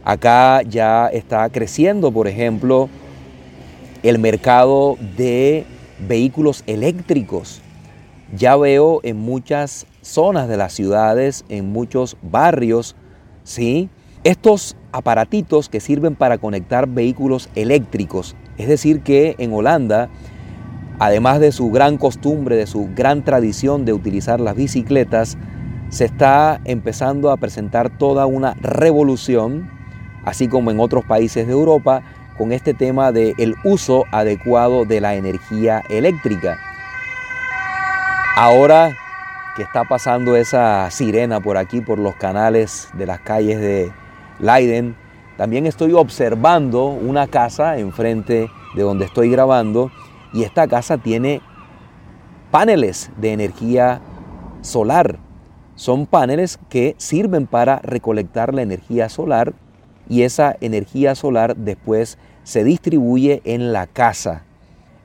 Acá 0.04 0.62
ya 0.64 1.08
está 1.08 1.50
creciendo, 1.50 2.12
por 2.12 2.28
ejemplo, 2.28 2.90
el 4.04 4.20
mercado 4.20 4.98
de 5.16 5.66
vehículos 6.08 6.64
eléctricos. 6.66 7.62
Ya 8.36 8.56
veo 8.58 9.00
en 9.04 9.18
muchas 9.18 9.86
zonas 10.02 10.48
de 10.48 10.58
las 10.58 10.74
ciudades, 10.74 11.46
en 11.50 11.72
muchos 11.72 12.18
barrios, 12.22 12.96
¿sí? 13.44 13.90
Estos 14.24 14.76
aparatitos 14.92 15.70
que 15.70 15.80
sirven 15.80 16.16
para 16.16 16.38
conectar 16.38 16.88
vehículos 16.88 17.50
eléctricos. 17.56 18.36
Es 18.58 18.67
decir, 18.67 19.02
que 19.02 19.36
en 19.38 19.54
Holanda, 19.54 20.10
además 21.00 21.39
de 21.39 21.52
su 21.52 21.72
gran 21.72 21.98
costumbre, 21.98 22.56
de 22.56 22.67
su 22.67 22.89
gran 22.96 23.24
tradición 23.24 23.86
de 23.86 23.93
utilizar 23.93 24.39
las 24.39 24.56
bicicletas, 24.56 25.38
se 25.89 26.06
está 26.06 26.60
empezando 26.65 27.32
a 27.32 27.38
presentar 27.38 27.89
toda 27.89 28.26
una 28.26 28.56
revolución, 28.56 29.70
así 30.26 30.48
como 30.48 30.72
en 30.72 30.80
otros 30.80 31.06
países 31.06 31.48
de 31.48 31.54
Europa, 31.54 32.02
con 32.38 32.52
este 32.52 32.74
tema 32.74 33.12
del 33.12 33.56
uso 33.63 34.06
adecuado 34.12 34.86
de 34.86 35.02
la 35.02 35.15
energía 35.15 35.84
eléctrica. 35.89 36.58
Ahora 38.36 38.96
que 39.56 39.63
está 39.63 39.86
pasando 39.86 40.36
esa 40.36 40.91
sirena 40.91 41.39
por 41.39 41.58
aquí, 41.58 41.82
por 41.82 41.98
los 41.98 42.15
canales 42.15 42.89
de 42.93 43.08
las 43.08 43.20
calles 43.22 43.60
de 43.60 43.91
Leiden, 44.39 44.96
también 45.38 45.67
estoy 45.67 45.93
observando 45.93 46.88
una 46.88 47.28
casa 47.28 47.78
enfrente 47.78 48.50
de 48.76 48.82
donde 48.82 49.06
estoy 49.06 49.30
grabando 49.30 49.91
y 50.34 50.43
esta 50.43 50.67
casa 50.67 50.97
tiene 50.97 51.41
paneles 52.50 53.12
de 53.17 53.34
energía 53.34 54.02
solar. 54.62 55.19
Son 55.76 56.08
paneles 56.08 56.58
que 56.69 56.95
sirven 56.97 57.45
para 57.45 57.78
recolectar 57.84 58.52
la 58.54 58.63
energía 58.63 59.10
solar 59.10 59.54
y 60.10 60.23
esa 60.23 60.58
energía 60.60 61.13
solar 61.13 61.56
después 61.56 62.17
se 62.43 62.63
distribuye 62.63 63.41
en 63.45 63.73
la 63.73 63.86
casa. 63.86 64.43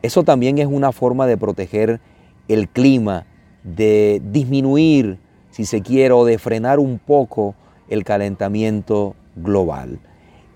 Eso 0.00 0.22
también 0.22 0.56
es 0.58 0.66
una 0.66 0.92
forma 0.92 1.26
de 1.26 1.36
proteger 1.36 2.00
el 2.48 2.68
clima, 2.68 3.26
de 3.64 4.22
disminuir, 4.24 5.18
si 5.50 5.66
se 5.66 5.82
quiere, 5.82 6.14
o 6.14 6.24
de 6.24 6.38
frenar 6.38 6.78
un 6.78 6.98
poco 6.98 7.54
el 7.88 8.02
calentamiento 8.02 9.14
global. 9.36 10.00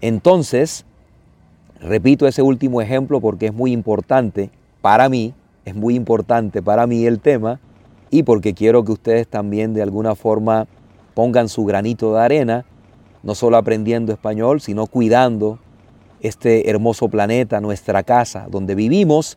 Entonces, 0.07 0.85
repito 1.81 2.29
ese 2.29 2.41
último 2.41 2.81
ejemplo 2.81 3.21
porque 3.21 3.47
es 3.47 3.53
muy 3.53 3.73
importante 3.73 4.51
para 4.81 5.09
mí, 5.09 5.35
es 5.65 5.75
muy 5.75 5.97
importante 5.97 6.63
para 6.63 6.87
mí 6.87 7.05
el 7.07 7.19
tema 7.19 7.59
y 8.09 8.23
porque 8.23 8.55
quiero 8.55 8.85
que 8.85 8.93
ustedes 8.93 9.27
también 9.27 9.75
de 9.75 9.83
alguna 9.83 10.15
forma 10.15 10.69
pongan 11.15 11.49
su 11.49 11.65
granito 11.65 12.15
de 12.15 12.21
arena, 12.21 12.65
no 13.25 13.35
solo 13.35 13.57
aprendiendo 13.57 14.13
español, 14.13 14.61
sino 14.61 14.87
cuidando 14.87 15.59
este 16.21 16.71
hermoso 16.71 17.09
planeta, 17.09 17.61
nuestra 17.61 18.05
casa 18.05 18.47
donde 18.49 18.77
vivimos. 18.77 19.37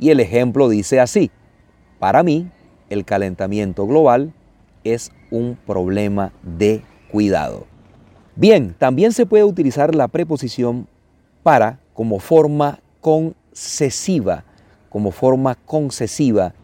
Y 0.00 0.10
el 0.10 0.18
ejemplo 0.18 0.68
dice 0.68 0.98
así, 0.98 1.30
para 2.00 2.24
mí 2.24 2.50
el 2.90 3.04
calentamiento 3.04 3.86
global 3.86 4.32
es 4.82 5.12
un 5.30 5.56
problema 5.64 6.32
de 6.42 6.82
cuidado. 7.08 7.71
Bien, 8.34 8.74
también 8.78 9.12
se 9.12 9.26
puede 9.26 9.44
utilizar 9.44 9.94
la 9.94 10.08
preposición 10.08 10.86
para 11.42 11.80
como 11.92 12.18
forma 12.18 12.78
concesiva, 13.02 14.44
como 14.88 15.10
forma 15.10 15.54
concesiva. 15.54 16.54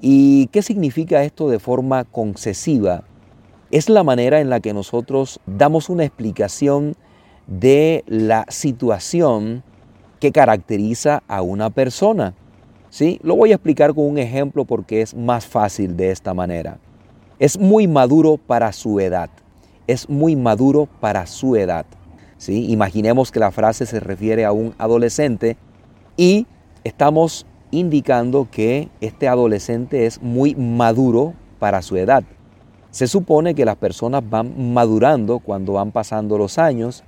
¿Y 0.00 0.46
qué 0.48 0.62
significa 0.62 1.24
esto 1.24 1.48
de 1.48 1.58
forma 1.58 2.04
concesiva? 2.04 3.02
Es 3.72 3.88
la 3.88 4.04
manera 4.04 4.40
en 4.40 4.50
la 4.50 4.60
que 4.60 4.72
nosotros 4.72 5.40
damos 5.46 5.88
una 5.88 6.04
explicación 6.04 6.94
de 7.48 8.04
la 8.06 8.46
situación 8.48 9.64
que 10.20 10.30
caracteriza 10.30 11.24
a 11.26 11.42
una 11.42 11.70
persona. 11.70 12.34
¿Sí? 12.88 13.18
Lo 13.24 13.34
voy 13.34 13.50
a 13.50 13.56
explicar 13.56 13.94
con 13.94 14.06
un 14.06 14.18
ejemplo 14.18 14.64
porque 14.64 15.02
es 15.02 15.14
más 15.14 15.44
fácil 15.44 15.96
de 15.96 16.12
esta 16.12 16.34
manera. 16.34 16.78
Es 17.40 17.58
muy 17.58 17.88
maduro 17.88 18.36
para 18.36 18.72
su 18.72 19.00
edad. 19.00 19.30
Es 19.86 20.08
muy 20.08 20.36
maduro 20.36 20.88
para 21.00 21.26
su 21.26 21.56
edad. 21.56 21.86
¿Sí? 22.38 22.70
Imaginemos 22.70 23.30
que 23.30 23.40
la 23.40 23.50
frase 23.50 23.84
se 23.86 24.00
refiere 24.00 24.44
a 24.44 24.52
un 24.52 24.74
adolescente 24.78 25.56
y 26.16 26.46
estamos 26.84 27.46
indicando 27.70 28.48
que 28.50 28.88
este 29.00 29.28
adolescente 29.28 30.06
es 30.06 30.22
muy 30.22 30.54
maduro 30.54 31.34
para 31.58 31.82
su 31.82 31.96
edad. 31.96 32.24
Se 32.90 33.06
supone 33.06 33.54
que 33.54 33.64
las 33.64 33.76
personas 33.76 34.28
van 34.28 34.72
madurando 34.72 35.38
cuando 35.38 35.74
van 35.74 35.92
pasando 35.92 36.38
los 36.38 36.58
años 36.58 37.04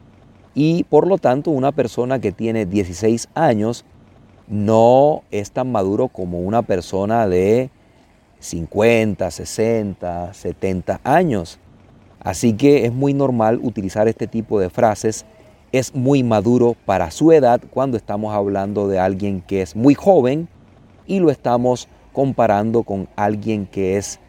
y 0.55 0.85
por 0.85 1.07
lo 1.07 1.19
tanto 1.19 1.51
una 1.51 1.73
persona 1.73 2.21
que 2.21 2.31
tiene 2.31 2.67
16 2.67 3.29
años 3.35 3.85
no 4.47 5.23
es 5.31 5.51
tan 5.51 5.73
maduro 5.73 6.09
como 6.09 6.41
una 6.41 6.63
persona 6.63 7.27
de 7.27 7.71
50, 8.39 9.31
60, 9.31 10.35
70 10.35 11.01
años. 11.05 11.59
Así 12.25 12.53
que 12.53 12.87
es 12.87 12.93
muy 12.93 13.15
normal 13.15 13.61
utilizar 13.63 14.07
este 14.09 14.27
tipo 14.27 14.61
de 14.61 14.71
frases. 14.71 15.25
Es 15.73 15.95
muy 15.95 16.23
maduro 16.23 16.77
para 16.87 17.11
su 17.11 17.33
edad 17.33 17.61
cuando 17.71 17.97
estamos 17.97 18.35
hablando 18.35 18.89
de 18.89 18.99
alguien 18.99 19.41
que 19.41 19.63
es 19.63 19.75
muy 19.75 19.95
joven 19.95 20.49
y 21.07 21.19
lo 21.19 21.31
estamos 21.31 21.89
comparando 22.13 22.83
con 22.83 23.09
alguien 23.17 23.67
que 23.67 23.97
es 23.97 24.21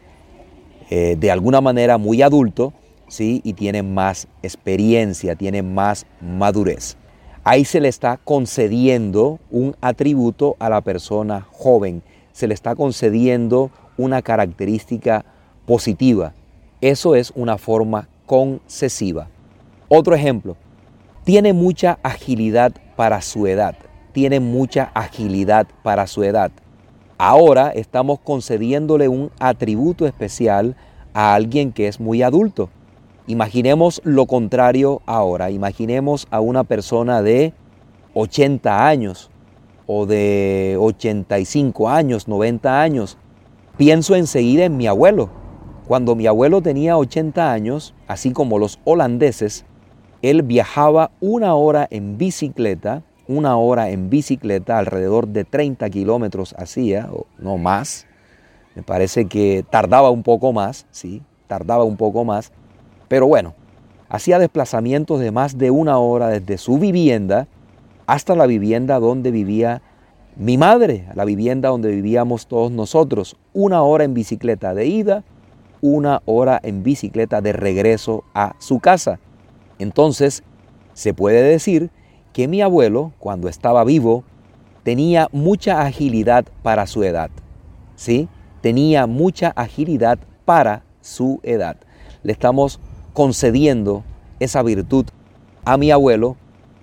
eh, 0.90 1.16
de 1.18 1.30
alguna 1.30 1.60
manera 1.60 1.98
muy 1.98 2.22
adulto 2.22 2.72
¿sí? 3.08 3.40
y 3.44 3.52
tiene 3.52 3.82
más 3.82 4.26
experiencia, 4.42 5.36
tiene 5.36 5.62
más 5.62 6.06
madurez. 6.20 6.96
Ahí 7.44 7.64
se 7.64 7.80
le 7.80 7.88
está 7.88 8.16
concediendo 8.16 9.38
un 9.50 9.76
atributo 9.82 10.56
a 10.58 10.70
la 10.70 10.80
persona 10.80 11.46
joven, 11.52 12.02
se 12.32 12.48
le 12.48 12.54
está 12.54 12.74
concediendo 12.74 13.70
una 13.98 14.22
característica 14.22 15.24
positiva. 15.66 16.32
Eso 16.80 17.14
es 17.14 17.32
una 17.34 17.58
forma 17.58 18.08
concesiva. 18.26 19.28
Otro 19.88 20.14
ejemplo, 20.14 20.56
tiene 21.24 21.52
mucha 21.52 21.98
agilidad 22.02 22.72
para 22.96 23.22
su 23.22 23.46
edad, 23.46 23.74
tiene 24.12 24.40
mucha 24.40 24.90
agilidad 24.94 25.66
para 25.82 26.06
su 26.06 26.22
edad. 26.22 26.52
Ahora 27.16 27.70
estamos 27.70 28.18
concediéndole 28.20 29.08
un 29.08 29.30
atributo 29.38 30.06
especial 30.06 30.76
a 31.14 31.34
alguien 31.34 31.72
que 31.72 31.88
es 31.88 32.00
muy 32.00 32.22
adulto. 32.22 32.70
Imaginemos 33.26 34.02
lo 34.04 34.26
contrario 34.26 35.00
ahora. 35.06 35.50
Imaginemos 35.50 36.26
a 36.30 36.40
una 36.40 36.64
persona 36.64 37.22
de 37.22 37.54
80 38.12 38.86
años 38.86 39.30
o 39.86 40.06
de 40.06 40.76
85 40.78 41.88
años, 41.88 42.28
90 42.28 42.82
años. 42.82 43.16
Pienso 43.76 44.14
enseguida 44.14 44.64
en 44.64 44.76
mi 44.76 44.86
abuelo. 44.86 45.43
Cuando 45.86 46.14
mi 46.14 46.26
abuelo 46.26 46.62
tenía 46.62 46.96
80 46.96 47.52
años, 47.52 47.94
así 48.08 48.32
como 48.32 48.58
los 48.58 48.80
holandeses, 48.84 49.64
él 50.22 50.42
viajaba 50.42 51.10
una 51.20 51.54
hora 51.54 51.86
en 51.90 52.16
bicicleta, 52.16 53.02
una 53.28 53.56
hora 53.56 53.90
en 53.90 54.10
bicicleta, 54.10 54.78
alrededor 54.78 55.28
de 55.28 55.44
30 55.44 55.88
kilómetros 55.90 56.54
hacía, 56.58 57.08
o 57.12 57.26
no 57.38 57.58
más. 57.58 58.06
Me 58.74 58.82
parece 58.82 59.26
que 59.26 59.64
tardaba 59.68 60.10
un 60.10 60.22
poco 60.22 60.52
más, 60.52 60.86
sí, 60.90 61.22
tardaba 61.46 61.84
un 61.84 61.96
poco 61.96 62.24
más 62.24 62.52
pero 63.08 63.26
bueno, 63.26 63.54
hacía 64.08 64.38
desplazamientos 64.38 65.20
de 65.20 65.30
más 65.30 65.58
de 65.58 65.70
una 65.70 65.98
hora 65.98 66.28
desde 66.28 66.58
su 66.58 66.78
vivienda 66.78 67.46
hasta 68.06 68.34
la 68.34 68.46
vivienda 68.46 68.98
donde 68.98 69.30
vivía 69.30 69.82
mi 70.36 70.58
madre, 70.58 71.06
la 71.14 71.24
vivienda 71.24 71.68
donde 71.68 71.90
vivíamos 71.90 72.46
todos 72.46 72.72
nosotros. 72.72 73.36
Una 73.52 73.82
hora 73.82 74.04
en 74.04 74.14
bicicleta 74.14 74.74
de 74.74 74.86
ida, 74.86 75.22
una 75.84 76.22
hora 76.24 76.58
en 76.62 76.82
bicicleta 76.82 77.42
de 77.42 77.52
regreso 77.52 78.24
a 78.32 78.56
su 78.58 78.80
casa. 78.80 79.20
Entonces, 79.78 80.42
se 80.94 81.12
puede 81.12 81.42
decir 81.42 81.90
que 82.32 82.48
mi 82.48 82.62
abuelo, 82.62 83.12
cuando 83.18 83.50
estaba 83.50 83.84
vivo, 83.84 84.24
tenía 84.82 85.28
mucha 85.30 85.82
agilidad 85.82 86.46
para 86.62 86.86
su 86.86 87.04
edad. 87.04 87.28
¿Sí? 87.96 88.30
Tenía 88.62 89.06
mucha 89.06 89.50
agilidad 89.50 90.18
para 90.46 90.84
su 91.02 91.38
edad. 91.42 91.76
Le 92.22 92.32
estamos 92.32 92.80
concediendo 93.12 94.04
esa 94.40 94.62
virtud 94.62 95.04
a 95.66 95.76
mi 95.76 95.90
abuelo 95.90 96.38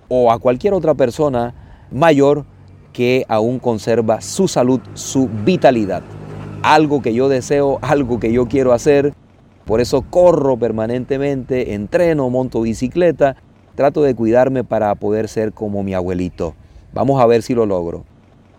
o 0.09 0.31
a 0.31 0.37
cualquier 0.37 0.75
otra 0.75 0.93
persona 0.93 1.55
mayor 1.89 2.45
que 2.93 3.25
aún 3.27 3.57
conserva 3.57 4.21
su 4.21 4.47
salud, 4.47 4.79
su 4.93 5.27
vitalidad. 5.43 6.03
Algo 6.63 7.01
que 7.01 7.13
yo 7.13 7.27
deseo, 7.27 7.79
algo 7.81 8.19
que 8.19 8.31
yo 8.31 8.47
quiero 8.47 8.71
hacer. 8.71 9.13
Por 9.65 9.81
eso 9.81 10.03
corro 10.03 10.57
permanentemente, 10.57 11.73
entreno, 11.73 12.29
monto 12.29 12.61
bicicleta, 12.61 13.35
trato 13.75 14.03
de 14.03 14.13
cuidarme 14.13 14.63
para 14.63 14.93
poder 14.95 15.27
ser 15.27 15.53
como 15.53 15.81
mi 15.81 15.93
abuelito. 15.93 16.53
Vamos 16.93 17.19
a 17.19 17.25
ver 17.25 17.41
si 17.41 17.55
lo 17.55 17.65
logro. 17.65 18.03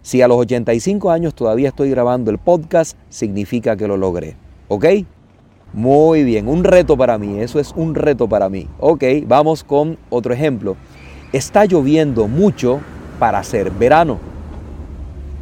Si 0.02 0.20
a 0.20 0.26
los 0.26 0.38
85 0.38 1.10
años 1.12 1.34
todavía 1.34 1.68
estoy 1.68 1.90
grabando 1.90 2.30
el 2.32 2.38
podcast, 2.38 2.96
significa 3.08 3.76
que 3.76 3.86
lo 3.86 3.96
logré. 3.96 4.36
¿Ok? 4.66 4.86
Muy 5.72 6.24
bien, 6.24 6.48
un 6.48 6.64
reto 6.64 6.96
para 6.96 7.18
mí, 7.18 7.38
eso 7.38 7.60
es 7.60 7.72
un 7.76 7.94
reto 7.94 8.28
para 8.28 8.48
mí. 8.48 8.66
Ok, 8.80 9.04
vamos 9.26 9.62
con 9.62 9.96
otro 10.10 10.34
ejemplo. 10.34 10.76
Está 11.32 11.66
lloviendo 11.66 12.26
mucho 12.26 12.80
para 13.18 13.42
ser 13.44 13.70
verano. 13.70 14.18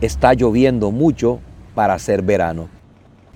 Está 0.01 0.35
lloviendo 0.35 0.90
mucho 0.92 1.40
para 1.80 1.98
ser 1.98 2.20
verano. 2.20 2.68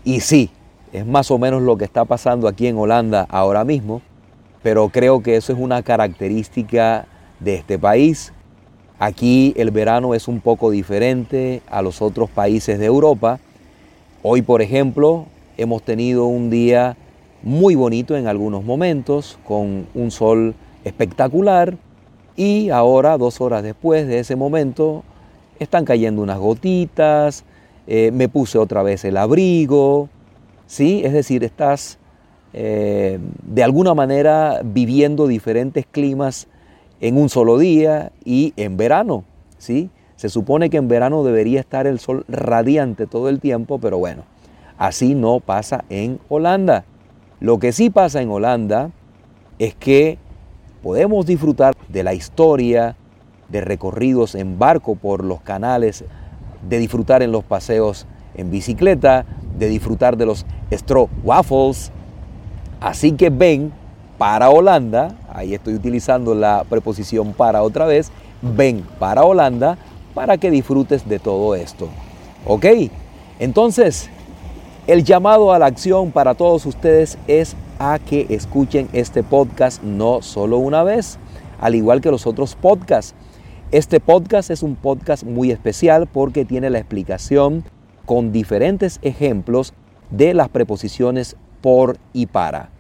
Y 0.05 0.21
sí, 0.21 0.51
es 0.93 1.07
más 1.07 1.31
o 1.31 1.39
menos 1.39 1.63
lo 1.63 1.79
que 1.79 1.87
está 1.87 2.05
pasando 2.05 2.47
aquí 2.47 2.67
en 2.67 2.77
Holanda 2.77 3.27
ahora 3.31 3.65
mismo, 3.65 4.03
pero 4.63 4.91
creo 4.91 5.23
que 5.23 5.37
eso 5.37 5.55
es 5.55 5.59
una 5.59 5.83
característica 5.83 7.07
de 7.41 7.55
este 7.55 7.79
país. 7.79 8.35
Aquí 8.99 9.55
el 9.57 9.71
verano 9.71 10.15
es 10.15 10.29
un 10.29 10.43
poco 10.43 10.71
diferente 10.71 11.63
a 11.71 11.81
los 11.81 12.03
otros 12.03 12.29
países 12.29 12.79
de 12.79 12.85
Europa. 12.85 13.41
Hoy, 14.23 14.43
por 14.43 14.61
ejemplo, 14.61 15.25
hemos 15.57 15.83
tenido 15.83 16.27
un 16.27 16.51
día 16.51 16.99
muy 17.43 17.77
bonito 17.77 18.15
en 18.15 18.27
algunos 18.27 18.63
momentos, 18.63 19.39
con 19.47 19.87
un 19.95 20.11
sol 20.11 20.55
espectacular, 20.85 21.79
y 22.37 22.69
ahora, 22.69 23.17
dos 23.17 23.41
horas 23.41 23.63
después 23.63 24.07
de 24.07 24.19
ese 24.19 24.37
momento, 24.37 25.03
están 25.59 25.87
cayendo 25.87 26.21
unas 26.21 26.39
gotitas, 26.39 27.43
eh, 27.87 28.11
me 28.13 28.29
puse 28.29 28.59
otra 28.59 28.83
vez 28.83 29.05
el 29.05 29.17
abrigo, 29.17 30.09
¿sí? 30.67 31.03
Es 31.05 31.13
decir, 31.13 31.45
estás 31.45 31.99
eh, 32.53 33.19
de 33.43 33.63
alguna 33.63 33.95
manera 33.95 34.61
viviendo 34.65 35.27
diferentes 35.27 35.87
climas 35.87 36.47
en 37.01 37.19
un 37.19 37.29
solo 37.29 37.59
día 37.59 38.13
y 38.25 38.55
en 38.57 38.77
verano, 38.77 39.25
¿sí? 39.59 39.91
Se 40.17 40.29
supone 40.29 40.71
que 40.71 40.77
en 40.77 40.89
verano 40.89 41.25
debería 41.25 41.61
estar 41.61 41.87
el 41.87 41.99
sol 41.99 42.25
radiante 42.29 43.07
todo 43.07 43.29
el 43.29 43.41
tiempo, 43.41 43.79
pero 43.79 43.99
bueno, 43.99 44.23
así 44.79 45.15
no 45.15 45.41
pasa 45.41 45.85
en 45.91 46.21
Holanda. 46.29 46.85
Lo 47.41 47.59
que 47.59 47.73
sí 47.73 47.91
pasa 47.91 48.23
en 48.23 48.31
Holanda 48.31 48.91
es 49.59 49.75
que 49.75 50.19
podemos 50.83 51.27
disfrutar 51.27 51.75
de 51.89 52.05
la 52.05 52.15
historia, 52.15 52.97
de 53.49 53.61
recorridos 53.61 54.35
en 54.35 54.59
barco 54.59 54.95
por 54.95 55.25
los 55.25 55.41
canales, 55.41 56.05
de 56.69 56.79
disfrutar 56.79 57.23
en 57.23 57.33
los 57.33 57.45
paseos 57.45 58.07
en 58.35 58.51
bicicleta, 58.51 59.25
de 59.59 59.69
disfrutar 59.69 60.17
de 60.17 60.27
los 60.27 60.45
straw 60.71 61.09
waffles. 61.23 61.93
Así 62.81 63.13
que 63.13 63.31
ven 63.31 63.73
para 64.19 64.51
Holanda, 64.51 65.17
ahí 65.33 65.55
estoy 65.55 65.75
utilizando 65.75 66.35
la 66.35 66.65
preposición 66.69 67.33
para 67.33 67.63
otra 67.63 67.87
vez, 67.87 68.11
ven 68.43 68.85
para 68.99 69.25
Holanda 69.25 69.79
para 70.15 70.39
que 70.39 70.51
disfrutes 70.51 71.09
de 71.09 71.19
todo 71.19 71.55
esto. 71.55 71.89
¿Ok? 72.47 72.67
Entonces, 73.39 74.09
el 74.87 75.03
llamado 75.03 75.53
a 75.53 75.59
la 75.59 75.67
acción 75.67 76.13
para 76.13 76.35
todos 76.35 76.67
ustedes 76.67 77.19
es 77.27 77.57
a 77.79 77.99
que 77.99 78.27
escuchen 78.31 78.89
este 78.93 79.23
podcast 79.23 79.83
no 79.83 80.23
solo 80.23 80.59
una 80.59 80.85
vez, 80.85 81.19
al 81.61 81.75
igual 81.75 82.01
que 82.01 82.11
los 82.11 82.27
otros 82.27 82.55
podcasts. 82.55 83.15
Este 83.75 83.99
podcast 83.99 84.51
es 84.51 84.63
un 84.63 84.77
podcast 84.77 85.25
muy 85.25 85.51
especial 85.51 86.07
porque 86.07 86.45
tiene 86.45 86.71
la 86.71 86.79
explicación 86.79 87.65
con 88.07 88.31
diferentes 88.31 89.01
ejemplos 89.03 89.75
de 90.13 90.33
las 90.33 90.49
preposiciones 90.49 91.35
por 91.61 91.99
y 92.13 92.27
para. 92.27 92.71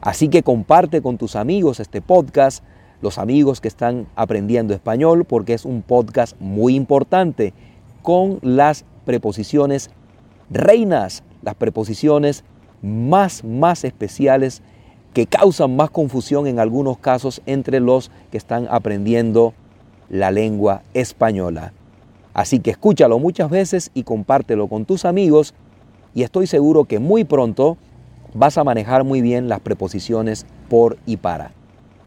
Así 0.00 0.26
que 0.26 0.42
comparte 0.42 1.00
con 1.00 1.16
tus 1.16 1.36
amigos 1.36 1.78
este 1.78 2.02
podcast, 2.02 2.64
los 3.02 3.18
amigos 3.18 3.60
que 3.60 3.68
están 3.68 4.08
aprendiendo 4.16 4.74
español, 4.74 5.24
porque 5.26 5.54
es 5.54 5.64
un 5.64 5.80
podcast 5.80 6.34
muy 6.40 6.74
importante 6.74 7.54
con 8.02 8.40
las 8.42 8.84
preposiciones 9.04 9.90
reinas, 10.50 11.22
las 11.42 11.54
preposiciones 11.54 12.42
más, 12.82 13.44
más 13.44 13.84
especiales 13.84 14.60
que 15.14 15.26
causan 15.26 15.76
más 15.76 15.90
confusión 15.90 16.48
en 16.48 16.58
algunos 16.58 16.98
casos 16.98 17.42
entre 17.46 17.78
los 17.78 18.10
que 18.32 18.38
están 18.38 18.66
aprendiendo 18.72 19.54
la 20.12 20.30
lengua 20.30 20.82
española. 20.94 21.72
Así 22.34 22.60
que 22.60 22.70
escúchalo 22.70 23.18
muchas 23.18 23.50
veces 23.50 23.90
y 23.94 24.04
compártelo 24.04 24.68
con 24.68 24.84
tus 24.84 25.04
amigos 25.04 25.54
y 26.14 26.22
estoy 26.22 26.46
seguro 26.46 26.84
que 26.84 27.00
muy 27.00 27.24
pronto 27.24 27.76
vas 28.34 28.58
a 28.58 28.64
manejar 28.64 29.04
muy 29.04 29.20
bien 29.20 29.48
las 29.48 29.60
preposiciones 29.60 30.46
por 30.68 30.98
y 31.06 31.16
para. 31.16 31.50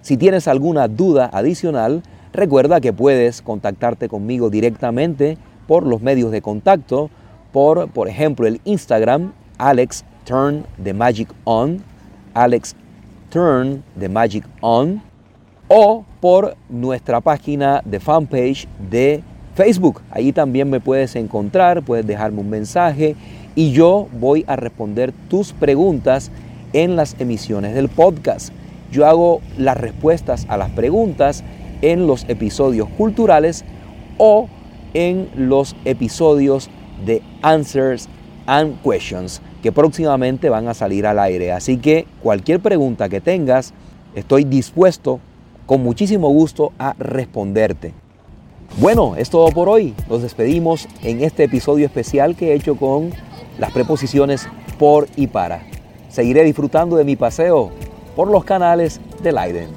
Si 0.02 0.18
tienes 0.18 0.48
alguna 0.48 0.88
duda 0.88 1.30
adicional, 1.34 2.04
recuerda 2.32 2.80
que 2.80 2.94
puedes 2.94 3.42
contactarte 3.42 4.08
conmigo 4.08 4.50
directamente 4.50 5.38
por 5.68 5.86
los 5.86 6.02
medios 6.02 6.32
de 6.32 6.44
contacto, 6.44 7.10
por, 7.52 7.90
por 7.90 8.08
ejemplo, 8.08 8.46
el 8.46 8.62
Instagram, 8.66 9.34
Alex 9.58 10.06
Turn 10.26 10.64
the 10.84 10.94
Magic 10.94 11.30
On, 11.44 11.82
Alex 12.36 12.76
Turn 13.30 13.84
the 14.00 14.10
Magic 14.10 14.44
On, 14.62 15.02
o 15.68 16.06
por 16.20 16.56
nuestra 16.70 17.22
página 17.22 17.82
de 17.86 18.00
fanpage 18.00 18.68
de 18.90 19.24
Facebook. 19.56 20.02
Ahí 20.12 20.32
también 20.32 20.70
me 20.70 20.80
puedes 20.80 21.16
encontrar, 21.16 21.82
puedes 21.84 22.06
dejarme 22.06 22.42
un 22.42 22.50
mensaje 22.50 23.16
y 23.56 23.72
yo 23.72 24.08
voy 24.20 24.44
a 24.48 24.56
responder 24.56 25.14
tus 25.30 25.54
preguntas 25.54 26.32
en 26.74 26.96
las 26.96 27.16
emisiones 27.20 27.74
del 27.74 27.90
podcast. 27.90 28.52
Yo 28.92 29.08
hago 29.08 29.42
las 29.58 29.78
respuestas 29.78 30.46
a 30.50 30.58
las 30.58 30.70
preguntas 30.72 31.44
en 31.82 32.06
los 32.08 32.26
episodios 32.30 32.88
culturales 32.98 33.66
o 34.18 34.48
en 34.94 35.30
los 35.36 35.76
episodios 35.86 36.70
de 37.06 37.22
Answers 37.42 38.08
and 38.46 38.82
Questions 38.82 39.42
que 39.64 39.72
próximamente 39.72 40.50
van 40.50 40.68
a 40.68 40.74
salir 40.74 41.08
al 41.08 41.20
aire. 41.20 41.52
Así 41.52 41.78
que 41.78 42.06
cualquier 42.22 42.60
pregunta 42.60 43.10
que 43.10 43.22
tengas, 43.22 43.74
estoy 44.14 44.44
dispuesto 44.44 45.20
con 45.66 45.82
muchísimo 45.82 46.30
gusto 46.30 46.74
a 46.78 46.94
responderte. 46.98 47.94
Bueno, 48.78 49.16
es 49.16 49.30
todo 49.30 49.50
por 49.52 49.70
hoy. 49.70 49.94
Nos 50.10 50.22
despedimos 50.22 50.90
en 51.02 51.24
este 51.24 51.46
episodio 51.46 51.86
especial 51.86 52.36
que 52.36 52.52
he 52.52 52.56
hecho 52.56 52.76
con 52.76 53.12
las 53.58 53.72
preposiciones 53.72 54.50
por 54.78 55.08
y 55.16 55.28
para. 55.28 55.66
Seguiré 56.10 56.44
disfrutando 56.44 56.98
de 56.98 57.06
mi 57.06 57.16
paseo 57.16 57.72
por 58.16 58.30
los 58.30 58.44
canales 58.44 59.00
de 59.22 59.32
Leiden. 59.32 59.70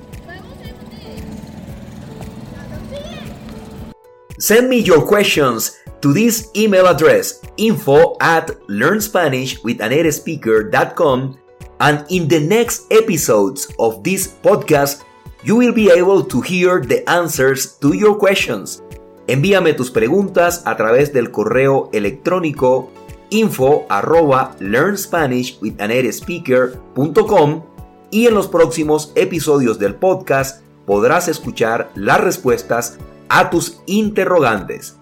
Send 4.38 4.68
me 4.68 4.83
your 4.83 5.05
questions 5.05 5.77
to 6.01 6.12
this 6.12 6.51
email 6.55 6.87
address 6.87 7.40
info 7.57 8.16
at 8.21 8.50
learnspanishwithanatespeaker.com 8.69 11.37
and 11.81 12.04
in 12.08 12.29
the 12.29 12.40
next 12.40 12.92
episodes 12.92 13.67
of 13.79 14.02
this 14.04 14.29
podcast 14.42 15.02
you 15.44 15.56
will 15.56 15.72
be 15.72 15.90
able 15.90 16.24
to 16.24 16.40
hear 16.40 16.80
the 16.80 17.08
answers 17.08 17.78
to 17.80 17.94
your 17.94 18.18
questions. 18.18 18.82
Envíame 19.26 19.74
tus 19.74 19.90
preguntas 19.90 20.62
a 20.64 20.76
través 20.76 21.12
del 21.12 21.30
correo 21.30 21.90
electrónico 21.92 22.90
info 23.30 23.84
arroba 23.88 24.56
y 28.10 28.26
en 28.26 28.34
los 28.34 28.48
próximos 28.48 29.12
episodios 29.14 29.78
del 29.78 29.94
podcast 29.94 30.62
podrás 30.86 31.28
escuchar 31.28 31.90
las 31.94 32.20
respuestas 32.22 32.98
a 33.28 33.50
tus 33.50 33.80
interrogantes. 33.86 34.96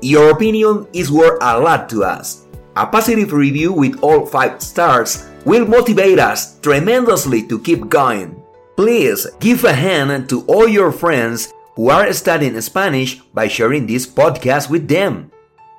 Your 0.00 0.30
opinion 0.30 0.88
is 0.94 1.10
worth 1.10 1.36
a 1.42 1.58
lot 1.58 1.88
to 1.90 2.02
us. 2.02 2.46
A 2.76 2.90
positive 2.90 3.32
review 3.34 3.72
with 3.72 3.98
all 4.00 4.24
5 4.24 4.62
stars 4.62 5.26
will 5.44 5.66
motivate 5.66 6.18
us 6.18 6.58
tremendously 6.62 7.46
to 7.46 7.60
keep 7.60 7.90
going. 7.90 8.39
Please 8.80 9.26
give 9.40 9.64
a 9.64 9.74
hand 9.74 10.26
to 10.30 10.40
all 10.46 10.66
your 10.66 10.90
friends 10.90 11.52
who 11.76 11.90
are 11.90 12.10
studying 12.14 12.58
Spanish 12.62 13.20
by 13.36 13.46
sharing 13.46 13.86
this 13.86 14.06
podcast 14.06 14.70
with 14.70 14.88
them. 14.88 15.30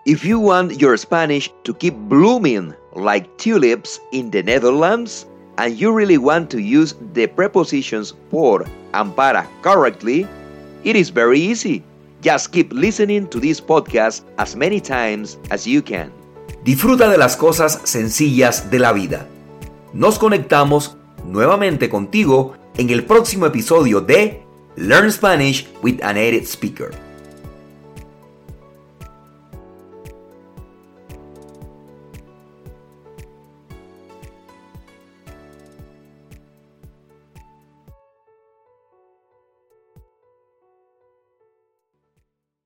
If 0.05 0.23
you 0.23 0.39
want 0.39 0.79
your 0.79 0.95
Spanish 0.97 1.49
to 1.63 1.73
keep 1.73 1.95
blooming 1.95 2.75
like 2.93 3.25
tulips 3.39 3.99
in 4.11 4.29
the 4.29 4.43
Netherlands, 4.43 5.25
and 5.57 5.73
you 5.73 5.91
really 5.91 6.19
want 6.19 6.51
to 6.51 6.61
use 6.61 6.93
the 7.13 7.25
prepositions 7.25 8.13
por 8.29 8.67
and 8.93 9.15
para 9.15 9.49
correctly, 9.63 10.27
it 10.83 10.95
is 10.95 11.09
very 11.09 11.39
easy. 11.39 11.81
Just 12.21 12.51
keep 12.51 12.71
listening 12.71 13.27
to 13.29 13.39
this 13.39 13.59
podcast 13.59 14.21
as 14.37 14.55
many 14.55 14.79
times 14.79 15.39
as 15.49 15.65
you 15.65 15.81
can. 15.81 16.13
Disfruta 16.63 17.09
de 17.09 17.17
las 17.17 17.35
cosas 17.35 17.81
sencillas 17.83 18.69
de 18.69 18.77
la 18.77 18.93
vida. 18.93 19.25
Nos 19.91 20.19
conectamos 20.19 20.95
nuevamente 21.25 21.89
contigo 21.89 22.60
en 22.81 22.89
el 22.89 23.05
próximo 23.05 23.45
episodio 23.45 24.01
de 24.01 24.41
Learn 24.75 25.11
Spanish 25.11 25.67
with 25.83 26.01
a 26.01 26.13
Native 26.13 26.47
Speaker. 26.47 27.10